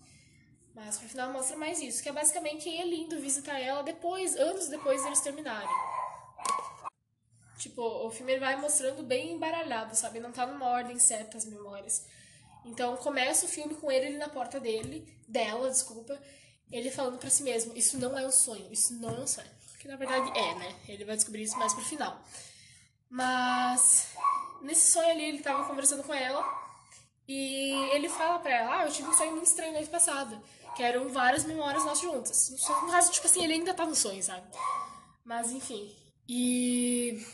Mas 0.73 1.01
no 1.01 1.09
final 1.09 1.31
mostra 1.31 1.57
mais 1.57 1.81
isso, 1.81 2.01
que 2.01 2.07
é 2.07 2.11
basicamente 2.13 2.69
ele 2.69 2.95
indo 2.95 3.19
visitar 3.19 3.59
ela 3.59 3.83
depois, 3.83 4.35
anos 4.37 4.69
depois 4.69 5.03
deles 5.03 5.19
terminarem. 5.19 5.69
Tipo, 7.57 7.81
o 7.81 8.09
filme 8.09 8.39
vai 8.39 8.55
mostrando 8.55 9.03
bem 9.03 9.33
embaralhado, 9.33 9.93
sabe? 9.93 10.21
Não 10.21 10.31
tá 10.31 10.47
numa 10.47 10.67
ordem 10.67 10.97
certa 10.97 11.37
as 11.37 11.43
memórias. 11.43 12.05
Então 12.65 12.97
começa 12.97 13.45
o 13.45 13.49
filme 13.49 13.75
com 13.75 13.91
ele 13.91 14.17
na 14.17 14.29
porta 14.29 14.59
dele, 14.59 15.07
dela, 15.27 15.69
desculpa, 15.69 16.19
ele 16.71 16.91
falando 16.91 17.17
para 17.17 17.29
si 17.29 17.43
mesmo, 17.43 17.75
isso 17.75 17.97
não 17.97 18.17
é 18.17 18.25
um 18.25 18.31
sonho, 18.31 18.71
isso 18.71 18.93
não 18.95 19.09
é 19.09 19.19
um 19.19 19.27
sonho. 19.27 19.49
Que 19.79 19.87
na 19.87 19.95
verdade 19.95 20.37
é, 20.37 20.55
né? 20.55 20.75
Ele 20.87 21.05
vai 21.05 21.15
descobrir 21.15 21.43
isso 21.43 21.57
mais 21.57 21.73
pro 21.73 21.83
final. 21.83 22.21
Mas 23.09 24.09
nesse 24.61 24.91
sonho 24.91 25.09
ali 25.09 25.23
ele 25.23 25.39
tava 25.39 25.65
conversando 25.65 26.03
com 26.03 26.13
ela 26.13 26.45
e 27.27 27.71
ele 27.93 28.09
fala 28.09 28.39
pra 28.39 28.53
ela, 28.53 28.81
ah, 28.81 28.85
eu 28.85 28.91
tive 28.91 29.07
um 29.07 29.13
sonho 29.13 29.31
muito 29.31 29.47
estranho 29.47 29.73
noite 29.73 29.89
passada, 29.89 30.41
que 30.75 30.83
eram 30.83 31.09
várias 31.09 31.45
memórias 31.45 31.85
nossas 31.85 32.01
juntas. 32.01 32.49
No 32.49 32.91
caso, 32.91 33.11
tipo 33.11 33.25
assim, 33.25 33.43
ele 33.43 33.53
ainda 33.53 33.73
tá 33.73 33.85
no 33.85 33.95
sonho, 33.95 34.21
sabe? 34.21 34.47
Mas 35.23 35.51
enfim. 35.51 35.95
E 36.27 37.25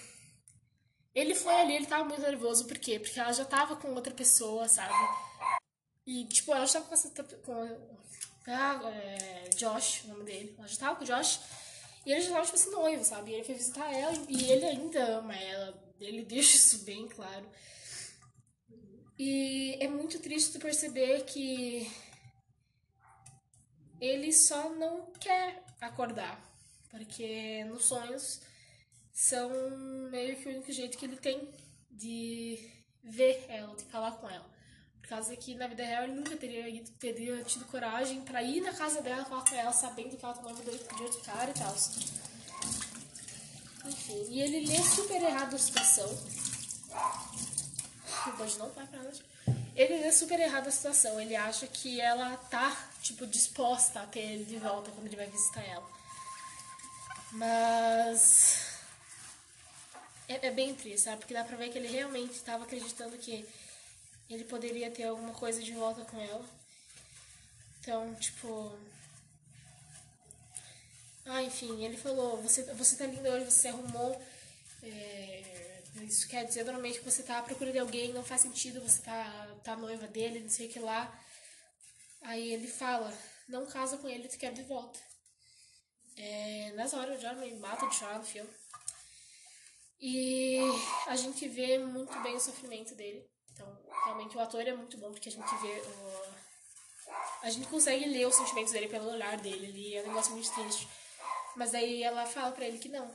ele 1.16 1.34
foi 1.34 1.54
ali, 1.56 1.76
ele 1.76 1.86
tava 1.86 2.04
muito 2.04 2.22
nervoso, 2.22 2.68
por 2.68 2.78
quê? 2.78 3.00
Porque 3.00 3.18
ela 3.18 3.32
já 3.32 3.46
tava 3.46 3.78
com 3.78 3.94
outra 3.94 4.14
pessoa, 4.14 4.68
sabe? 4.68 4.94
E, 6.06 6.26
tipo, 6.26 6.54
ela 6.54 6.66
já 6.66 6.74
tava 6.74 6.86
com 6.86 6.94
essa. 6.94 7.10
Com, 7.44 7.98
ah, 8.48 8.82
é, 8.92 9.50
Josh, 9.56 10.04
o 10.04 10.10
nome 10.10 10.26
dele. 10.26 10.54
Ela 10.58 10.68
já 10.68 10.78
tava 10.78 10.98
com 10.98 11.04
o 11.04 11.08
Josh. 11.08 11.40
E 12.06 12.12
ele 12.12 12.22
já 12.22 12.32
tava, 12.32 12.46
tipo 12.46 12.58
assim, 12.58 12.70
noivo, 12.70 13.04
sabe? 13.04 13.32
E 13.32 13.34
ele 13.36 13.44
foi 13.46 13.56
visitar 13.56 13.92
ela 13.92 14.14
e 14.28 14.52
ele 14.52 14.66
ainda 14.66 15.04
ama 15.18 15.34
ela. 15.36 15.94
Ele 16.02 16.22
deixa 16.26 16.58
isso 16.58 16.84
bem 16.84 17.08
claro. 17.08 17.50
E 19.18 19.78
é 19.80 19.88
muito 19.88 20.20
triste 20.20 20.52
tu 20.52 20.60
perceber 20.60 21.24
que 21.24 21.90
ele 24.02 24.34
só 24.34 24.70
não 24.70 25.14
quer 25.14 25.64
acordar. 25.80 26.44
Porque 26.92 27.64
nos 27.64 27.86
sonhos 27.86 28.42
são 29.16 29.50
meio 30.12 30.36
que 30.36 30.46
o 30.46 30.52
único 30.52 30.70
jeito 30.74 30.98
que 30.98 31.06
ele 31.06 31.16
tem 31.16 31.50
de 31.90 32.70
ver 33.02 33.46
ela, 33.48 33.74
de 33.74 33.86
falar 33.86 34.12
com 34.12 34.30
ela. 34.30 34.46
Por 35.00 35.08
causa 35.08 35.38
que 35.38 35.56
na 35.56 35.68
vida 35.68 35.86
real 35.86 36.04
ele 36.04 36.16
nunca 36.16 36.36
teria, 36.36 36.68
ido, 36.68 36.92
teria 36.92 37.42
tido 37.46 37.64
coragem 37.66 38.22
para 38.26 38.44
ir 38.44 38.60
na 38.60 38.74
casa 38.74 39.02
dela 39.02 39.24
falar 39.24 39.46
com 39.48 39.56
ela, 39.56 39.72
sabendo 39.72 40.18
que 40.18 40.26
ela 40.26 40.34
tomava 40.34 40.62
de 40.62 40.70
outro 40.70 41.22
cara 41.22 41.50
e 41.50 41.54
tal. 41.54 41.74
Enfim, 43.86 44.26
e 44.32 44.42
ele 44.42 44.66
lê 44.66 44.84
super 44.84 45.22
errado 45.22 45.56
a 45.56 45.60
situação. 45.60 46.10
Pode 48.38 48.58
não 48.58 48.70
vai 48.72 48.86
pra 48.88 49.00
onde. 49.00 49.24
Ele 49.76 50.00
lê 50.00 50.12
super 50.12 50.40
errado 50.40 50.68
a 50.68 50.72
situação. 50.72 51.22
Ele 51.22 51.36
acha 51.36 51.68
que 51.68 52.02
ela 52.02 52.36
tá, 52.36 52.90
tipo, 53.02 53.26
disposta 53.28 54.02
a 54.02 54.08
ter 54.08 54.20
ele 54.20 54.46
de 54.46 54.58
volta 54.58 54.92
quando 54.92 55.06
ele 55.08 55.16
vai 55.16 55.28
visitar 55.28 55.62
ela. 55.62 55.88
Mas 57.32 58.65
é, 60.28 60.48
é 60.48 60.52
bem 60.52 60.74
triste, 60.76 61.02
sabe? 61.02 61.18
Porque 61.18 61.34
dá 61.34 61.44
pra 61.44 61.58
ver 61.58 61.70
que 61.70 61.78
ele 61.78 61.88
realmente 61.88 62.34
estava 62.34 62.64
acreditando 62.64 63.18
que 63.18 63.46
ele 64.30 64.44
poderia 64.46 64.90
ter 64.92 65.04
alguma 65.04 65.34
coisa 65.34 65.62
de 65.62 65.72
volta 65.74 66.04
com 66.06 66.20
ela. 66.20 66.46
Então, 67.80 68.14
tipo. 68.16 68.78
Ah, 71.26 71.44
enfim, 71.44 71.84
ele 71.84 71.98
falou: 71.98 72.42
Você, 72.42 72.64
você 72.74 72.96
tá 72.96 73.06
linda 73.06 73.32
hoje, 73.32 73.46
você 73.46 73.68
arrumou. 73.68 74.22
É, 74.84 75.82
isso 76.04 76.28
quer 76.28 76.46
dizer 76.46 76.64
normalmente 76.64 77.00
que 77.00 77.06
você 77.06 77.24
tá 77.24 77.40
à 77.40 77.44
procura 77.44 77.72
de 77.72 77.80
alguém, 77.80 78.14
não 78.14 78.24
faz 78.24 78.42
sentido, 78.42 78.82
você 78.82 79.02
tá, 79.02 79.56
tá 79.64 79.76
noiva 79.76 80.08
dele, 80.08 80.42
não 80.42 80.50
sei 80.50 80.68
o 80.68 80.70
que 80.72 80.80
lá. 80.80 81.24
Aí 82.22 82.54
ele 82.54 82.68
fala: 82.68 83.14
Não 83.48 83.66
casa 83.68 83.98
com 83.98 84.10
ele, 84.10 84.28
tu 84.28 84.38
quer 84.38 84.54
de 84.54 84.64
volta. 84.64 85.00
É, 86.18 86.72
nessa 86.76 86.98
hora 86.98 87.14
eu 87.14 87.20
já 87.20 87.34
me 87.34 87.54
mato 87.56 87.88
de 87.90 87.96
chorar 87.96 88.18
no 88.18 88.26
filme. 88.26 88.50
E 90.00 90.60
a 91.08 91.16
gente 91.16 91.48
vê 91.48 91.78
muito 91.80 92.18
bem 92.22 92.36
o 92.36 92.40
sofrimento 92.40 92.96
dele. 92.96 93.26
Então, 93.52 93.68
realmente 94.04 94.36
o 94.36 94.40
ator 94.40 94.68
é 94.68 94.74
muito 94.74 94.98
bom 94.98 95.12
porque 95.12 95.30
a 95.30 95.32
gente 95.32 95.56
vê 95.56 95.82
o... 95.82 96.24
a 97.42 97.50
gente 97.50 97.68
consegue 97.68 98.06
ler 98.06 98.28
os 98.28 98.36
sentimentos 98.36 98.74
dele 98.74 98.90
pelo 98.90 99.10
olhar 99.10 99.38
dele, 99.38 99.68
ele 99.68 99.96
é 99.96 100.04
um 100.04 100.08
negócio 100.08 100.34
muito 100.34 100.54
triste. 100.54 100.88
Mas 101.56 101.74
aí 101.74 102.04
ela 102.04 102.26
fala 102.26 102.52
para 102.52 102.66
ele 102.66 102.78
que 102.78 102.90
não, 102.90 103.08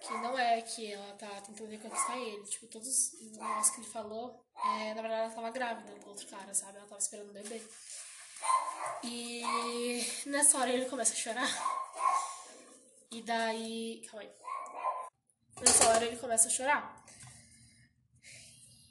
que 0.00 0.12
não 0.18 0.38
é 0.38 0.60
que 0.60 0.92
ela 0.92 1.14
tá 1.14 1.40
tentando 1.40 1.70
reconquistar 1.70 2.18
ele. 2.18 2.44
Tipo, 2.44 2.66
todos 2.66 2.88
os 3.14 3.32
negócios 3.32 3.74
que 3.74 3.80
ele 3.80 3.90
falou, 3.90 4.44
é, 4.56 4.94
na 4.94 5.00
verdade 5.00 5.22
ela 5.22 5.34
tava 5.34 5.50
grávida 5.50 5.94
do 5.94 6.08
outro 6.08 6.26
cara, 6.28 6.52
sabe? 6.52 6.76
Ela 6.76 6.86
tava 6.86 7.00
esperando 7.00 7.30
o 7.30 7.32
bebê. 7.32 7.62
E 9.02 9.42
nessa 10.26 10.58
hora 10.58 10.70
ele 10.70 10.86
começa 10.86 11.14
a 11.14 11.16
chorar. 11.16 11.48
E 13.10 13.22
daí. 13.22 14.06
Calma 14.06 14.22
aí. 14.22 14.30
Nessa 15.60 15.88
hora 15.88 16.04
ele 16.04 16.16
começa 16.16 16.48
a 16.48 16.50
chorar. 16.50 17.04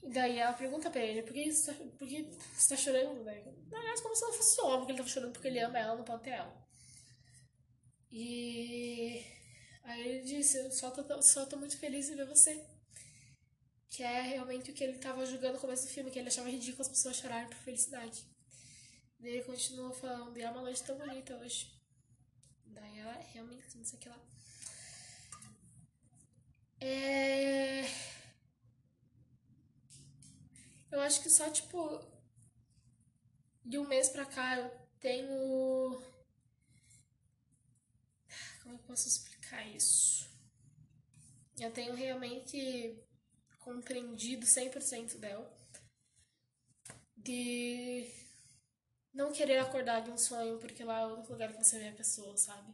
E 0.03 0.10
daí 0.10 0.38
ela 0.38 0.53
pergunta 0.53 0.89
pra 0.89 1.01
ele, 1.01 1.21
por 1.21 1.34
que 1.34 1.51
você 1.51 1.73
tá, 1.73 1.84
por 1.97 2.08
que 2.08 2.23
você 2.56 2.69
tá 2.69 2.77
chorando, 2.77 3.23
né? 3.23 3.43
Na 3.69 3.80
verdade, 3.80 4.01
como 4.01 4.15
se 4.15 4.21
não 4.21 4.34
fosse 4.34 4.62
óbvio 4.62 4.86
que 4.86 4.91
ele 4.91 4.97
tava 4.99 5.10
chorando 5.10 5.34
porque 5.34 5.47
ele 5.47 5.60
ama 5.60 5.77
ela, 5.77 5.95
não 5.95 6.03
pode 6.06 6.23
ter 6.23 6.32
ela. 6.32 6.67
E 8.10 9.25
aí 9.84 10.08
ele 10.08 10.23
disse, 10.23 10.58
eu 10.58 10.71
só 10.71 10.91
tô, 10.91 11.21
só 11.21 11.45
tô 11.45 11.58
muito 11.58 11.77
feliz 11.77 12.10
em 12.10 12.15
ver 12.15 12.25
você. 12.25 12.65
Que 13.89 14.03
é 14.03 14.21
realmente 14.21 14.71
o 14.71 14.73
que 14.73 14.84
ele 14.84 14.97
tava 14.97 15.25
julgando 15.25 15.56
no 15.56 15.60
começo 15.60 15.84
do 15.84 15.89
filme, 15.89 16.12
que 16.12 16.19
ele 16.19 16.30
achava 16.30 16.49
ridículo 16.49 16.82
as 16.82 16.89
pessoas 16.89 17.17
chorarem 17.17 17.49
por 17.49 17.58
felicidade. 17.58 18.23
Daí 19.19 19.32
ele 19.32 19.43
continua 19.43 19.91
falando, 19.93 20.38
e 20.38 20.41
é 20.41 20.49
uma 20.49 20.62
noite 20.62 20.84
tão 20.84 20.97
bonita 20.97 21.36
hoje. 21.38 21.69
Daí 22.65 22.99
ela 22.99 23.13
realmente, 23.34 23.77
não 23.77 23.84
sei 23.84 23.97
o 23.97 24.01
que 24.01 24.10
lá. 24.10 24.21
É... 26.80 27.86
Eu 30.91 30.97
acho 31.08 31.22
que 31.22 31.30
só, 31.30 31.50
tipo, 31.50 32.06
de 33.63 33.78
um 33.80 33.88
mês 33.88 34.10
pra 34.10 34.26
cá 34.26 34.58
eu 34.58 34.70
tenho. 35.00 36.02
Como 38.62 38.76
eu 38.76 38.80
posso 38.80 39.08
explicar 39.08 39.65
isso? 39.67 40.30
Eu 41.60 41.72
tenho 41.72 41.96
realmente 41.96 42.96
compreendido 43.60 44.46
100% 44.46 45.17
dela. 45.17 45.52
De 47.15 48.10
não 49.13 49.32
querer 49.32 49.58
acordar 49.60 50.02
de 50.02 50.12
um 50.12 50.17
sonho 50.17 50.60
porque 50.60 50.84
lá 50.84 51.02
é 51.02 51.08
o 51.08 51.30
lugar 51.30 51.52
que 51.52 51.63
você 51.63 51.80
vê 51.80 51.88
a 51.88 51.93
pessoa, 51.93 52.38
sabe? 52.38 52.74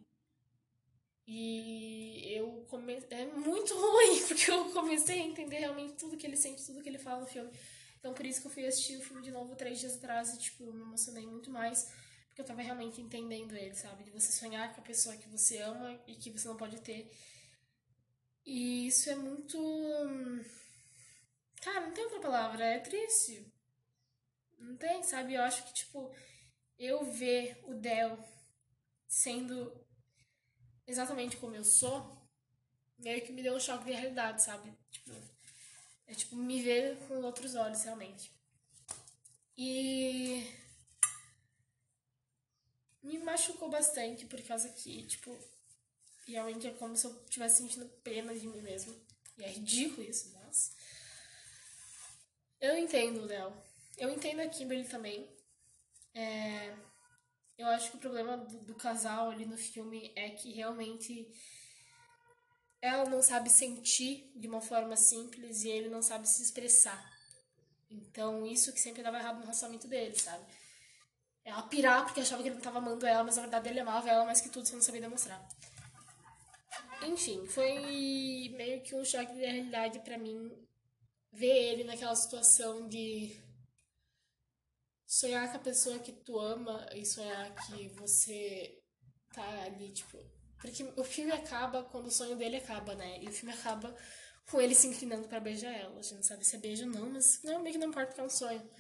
E 1.25 2.33
eu 2.37 2.65
comecei. 2.69 3.07
É 3.11 3.25
muito 3.25 3.73
ruim, 3.79 4.27
porque 4.27 4.51
eu 4.51 4.71
comecei 4.71 5.21
a 5.21 5.25
entender 5.25 5.59
realmente 5.59 5.93
tudo 5.93 6.17
que 6.17 6.27
ele 6.27 6.35
sente, 6.35 6.65
tudo 6.65 6.81
que 6.81 6.89
ele 6.89 6.97
fala 6.97 7.21
no 7.21 7.27
filme. 7.27 7.51
Então 8.03 8.13
por 8.13 8.25
isso 8.25 8.41
que 8.41 8.47
eu 8.47 8.51
fui 8.51 8.65
assistir 8.65 8.97
o 8.97 9.01
filme 9.01 9.21
de 9.21 9.31
novo 9.31 9.55
três 9.55 9.79
dias 9.79 9.95
atrás 9.95 10.33
e, 10.33 10.37
tipo, 10.37 10.65
me 10.73 10.81
emocionei 10.81 11.25
muito 11.25 11.49
mais. 11.49 11.89
Porque 12.27 12.41
eu 12.41 12.45
tava 12.45 12.61
realmente 12.61 12.99
entendendo 12.99 13.55
ele, 13.55 13.73
sabe? 13.73 14.03
De 14.03 14.11
você 14.11 14.29
sonhar 14.29 14.75
com 14.75 14.81
a 14.81 14.83
pessoa 14.83 15.15
que 15.15 15.29
você 15.29 15.59
ama 15.59 15.97
e 16.05 16.15
que 16.15 16.29
você 16.29 16.45
não 16.49 16.57
pode 16.57 16.81
ter. 16.81 17.09
E 18.45 18.87
isso 18.87 19.09
é 19.09 19.15
muito. 19.15 19.57
Cara, 21.61 21.79
não 21.79 21.93
tem 21.93 22.03
outra 22.03 22.19
palavra, 22.19 22.65
é 22.65 22.79
triste. 22.79 23.49
Não 24.59 24.75
tem, 24.75 25.01
sabe? 25.03 25.35
Eu 25.35 25.41
acho 25.41 25.63
que, 25.63 25.73
tipo, 25.73 26.13
eu 26.77 27.05
ver 27.05 27.57
o 27.63 27.73
Del 27.73 28.19
sendo 29.07 29.71
exatamente 30.85 31.37
como 31.37 31.55
eu 31.55 31.63
sou, 31.63 32.21
meio 32.99 33.23
que 33.23 33.31
me 33.31 33.41
deu 33.41 33.55
um 33.55 33.59
choque 33.61 33.85
de 33.85 33.93
realidade, 33.93 34.43
sabe? 34.43 34.77
Tipo, 34.91 35.32
é 36.07 36.13
tipo 36.13 36.35
me 36.35 36.61
ver 36.61 36.97
com 37.07 37.21
outros 37.21 37.55
olhos, 37.55 37.83
realmente. 37.83 38.31
E 39.57 40.47
me 43.01 43.19
machucou 43.19 43.69
bastante 43.69 44.25
por 44.25 44.41
causa 44.41 44.69
que, 44.69 45.05
tipo, 45.05 45.37
realmente 46.27 46.67
é 46.67 46.71
como 46.71 46.95
se 46.95 47.05
eu 47.05 47.23
estivesse 47.23 47.57
sentindo 47.57 47.85
pena 48.03 48.33
de 48.33 48.47
mim 48.47 48.61
mesmo. 48.61 48.95
E 49.37 49.43
é 49.43 49.49
ridículo 49.49 50.07
isso, 50.07 50.31
mas. 50.33 50.75
Eu 52.59 52.77
entendo 52.77 53.21
o 53.21 53.25
Léo. 53.25 53.53
Eu 53.97 54.09
entendo 54.09 54.39
a 54.39 54.47
Kimberly 54.47 54.87
também. 54.87 55.27
É... 56.13 56.75
Eu 57.57 57.67
acho 57.67 57.91
que 57.91 57.97
o 57.97 57.99
problema 57.99 58.37
do, 58.37 58.59
do 58.59 58.75
casal 58.75 59.29
ali 59.29 59.45
no 59.45 59.57
filme 59.57 60.11
é 60.15 60.31
que 60.31 60.51
realmente 60.51 61.31
ela 62.83 63.09
não 63.09 63.21
sabe 63.21 63.49
sentir 63.49 64.29
de 64.35 64.45
uma 64.45 64.59
forma 64.59 64.97
simples 64.97 65.63
e 65.63 65.69
ele 65.69 65.87
não 65.87 66.01
sabe 66.01 66.27
se 66.27 66.43
expressar. 66.43 67.01
Então, 67.89 68.45
isso 68.45 68.73
que 68.73 68.79
sempre 68.79 69.01
dava 69.01 69.19
errado 69.19 69.35
no 69.35 69.43
relacionamento 69.43 69.87
dele, 69.87 70.19
sabe? 70.19 70.43
Ela 71.45 71.61
pirar 71.61 72.03
porque 72.03 72.19
achava 72.19 72.41
que 72.41 72.49
ele 72.49 72.55
não 72.55 72.59
estava 72.59 72.79
amando 72.79 73.05
ela, 73.05 73.23
mas 73.23 73.37
na 73.37 73.43
verdade 73.43 73.69
ele 73.69 73.79
amava 73.79 74.09
ela 74.09 74.25
mais 74.25 74.41
que 74.41 74.49
tudo, 74.49 74.67
você 74.67 74.75
não 74.75 74.81
sabia 74.81 74.99
demonstrar. 74.99 75.47
Enfim, 77.03 77.47
foi 77.47 78.49
meio 78.53 78.83
que 78.83 78.93
um 78.93 79.05
choque 79.05 79.33
de 79.33 79.39
realidade 79.39 79.99
para 79.99 80.17
mim 80.17 80.51
ver 81.31 81.71
ele 81.71 81.85
naquela 81.85 82.15
situação 82.15 82.89
de 82.89 83.41
sonhar 85.07 85.49
com 85.49 85.55
a 85.55 85.61
pessoa 85.61 85.99
que 85.99 86.11
tu 86.11 86.37
ama 86.37 86.85
e 86.93 87.05
sonhar 87.05 87.55
que 87.65 87.87
você 87.89 88.77
tá 89.33 89.63
ali, 89.63 89.93
tipo. 89.93 90.32
Porque 90.63 90.83
o 90.95 91.03
filme 91.03 91.31
acaba 91.31 91.83
quando 91.83 92.07
o 92.07 92.11
sonho 92.11 92.35
dele 92.35 92.57
acaba, 92.57 92.95
né? 92.95 93.21
E 93.21 93.27
o 93.27 93.31
filme 93.31 93.53
acaba 93.53 93.93
com 94.49 94.61
ele 94.61 94.73
se 94.73 94.87
inclinando 94.87 95.27
para 95.27 95.39
beijar 95.39 95.71
ela. 95.71 95.99
A 95.99 96.01
gente 96.01 96.15
não 96.15 96.23
sabe 96.23 96.45
se 96.45 96.55
é 96.55 96.59
beijo 96.59 96.85
ou 96.85 96.89
não, 96.89 97.09
mas 97.09 97.43
não, 97.43 97.61
meio 97.61 97.73
que 97.73 97.79
não 97.79 97.89
importa 97.89 98.07
porque 98.07 98.21
é 98.21 98.23
um 98.23 98.29
sonho. 98.29 98.71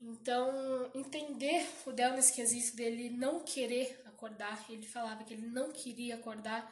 Então, 0.00 0.92
entender 0.94 1.66
o 1.86 1.92
Del 1.92 2.12
nesse 2.12 2.34
quesito 2.34 2.76
dele 2.76 3.10
não 3.10 3.40
querer 3.40 4.02
acordar, 4.04 4.64
ele 4.70 4.86
falava 4.86 5.24
que 5.24 5.34
ele 5.34 5.46
não 5.48 5.72
queria 5.72 6.16
acordar, 6.16 6.70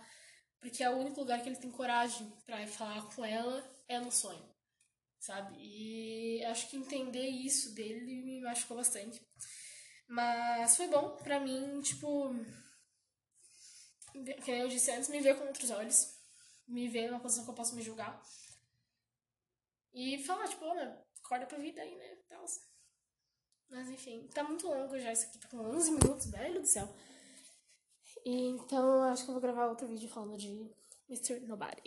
porque 0.60 0.84
é 0.84 0.90
o 0.90 0.98
único 0.98 1.20
lugar 1.20 1.42
que 1.42 1.48
ele 1.48 1.56
tem 1.56 1.70
coragem 1.70 2.30
para 2.44 2.64
falar 2.68 3.02
com 3.14 3.24
ela 3.24 3.64
é 3.88 3.98
no 3.98 4.12
sonho 4.12 4.56
sabe? 5.26 5.56
E 5.58 6.44
acho 6.44 6.68
que 6.68 6.76
entender 6.76 7.26
isso 7.26 7.74
dele 7.74 8.22
me 8.22 8.40
machucou 8.40 8.76
bastante. 8.76 9.20
Mas 10.08 10.76
foi 10.76 10.86
bom 10.88 11.16
pra 11.16 11.40
mim, 11.40 11.80
tipo. 11.82 12.34
Que 14.44 14.50
eu 14.50 14.68
disse 14.68 14.90
antes, 14.90 15.08
me 15.08 15.20
ver 15.20 15.38
com 15.38 15.46
outros 15.46 15.70
olhos. 15.70 16.14
Me 16.66 16.88
ver 16.88 17.08
numa 17.08 17.20
posição 17.20 17.44
que 17.44 17.50
eu 17.50 17.54
posso 17.54 17.74
me 17.74 17.82
julgar. 17.82 18.20
E 19.92 20.22
falar, 20.24 20.48
tipo, 20.48 20.64
acorda 21.24 21.46
pra 21.46 21.58
vida 21.58 21.80
aí, 21.80 21.94
né? 21.94 22.16
Tal. 22.28 22.44
Mas 23.68 23.88
enfim, 23.88 24.28
tá 24.32 24.44
muito 24.44 24.66
longo 24.66 24.98
já 24.98 25.12
isso 25.12 25.26
aqui, 25.26 25.38
tá 25.38 25.48
com 25.48 25.58
11 25.58 25.90
minutos, 25.92 26.26
velho 26.26 26.60
do 26.60 26.66
céu. 26.66 26.88
E, 28.24 28.48
então 28.48 29.02
acho 29.04 29.24
que 29.24 29.30
eu 29.30 29.34
vou 29.34 29.40
gravar 29.40 29.66
outro 29.66 29.86
vídeo 29.86 30.08
falando 30.08 30.36
de 30.36 30.70
Mr. 31.08 31.40
Nobody. 31.40 31.82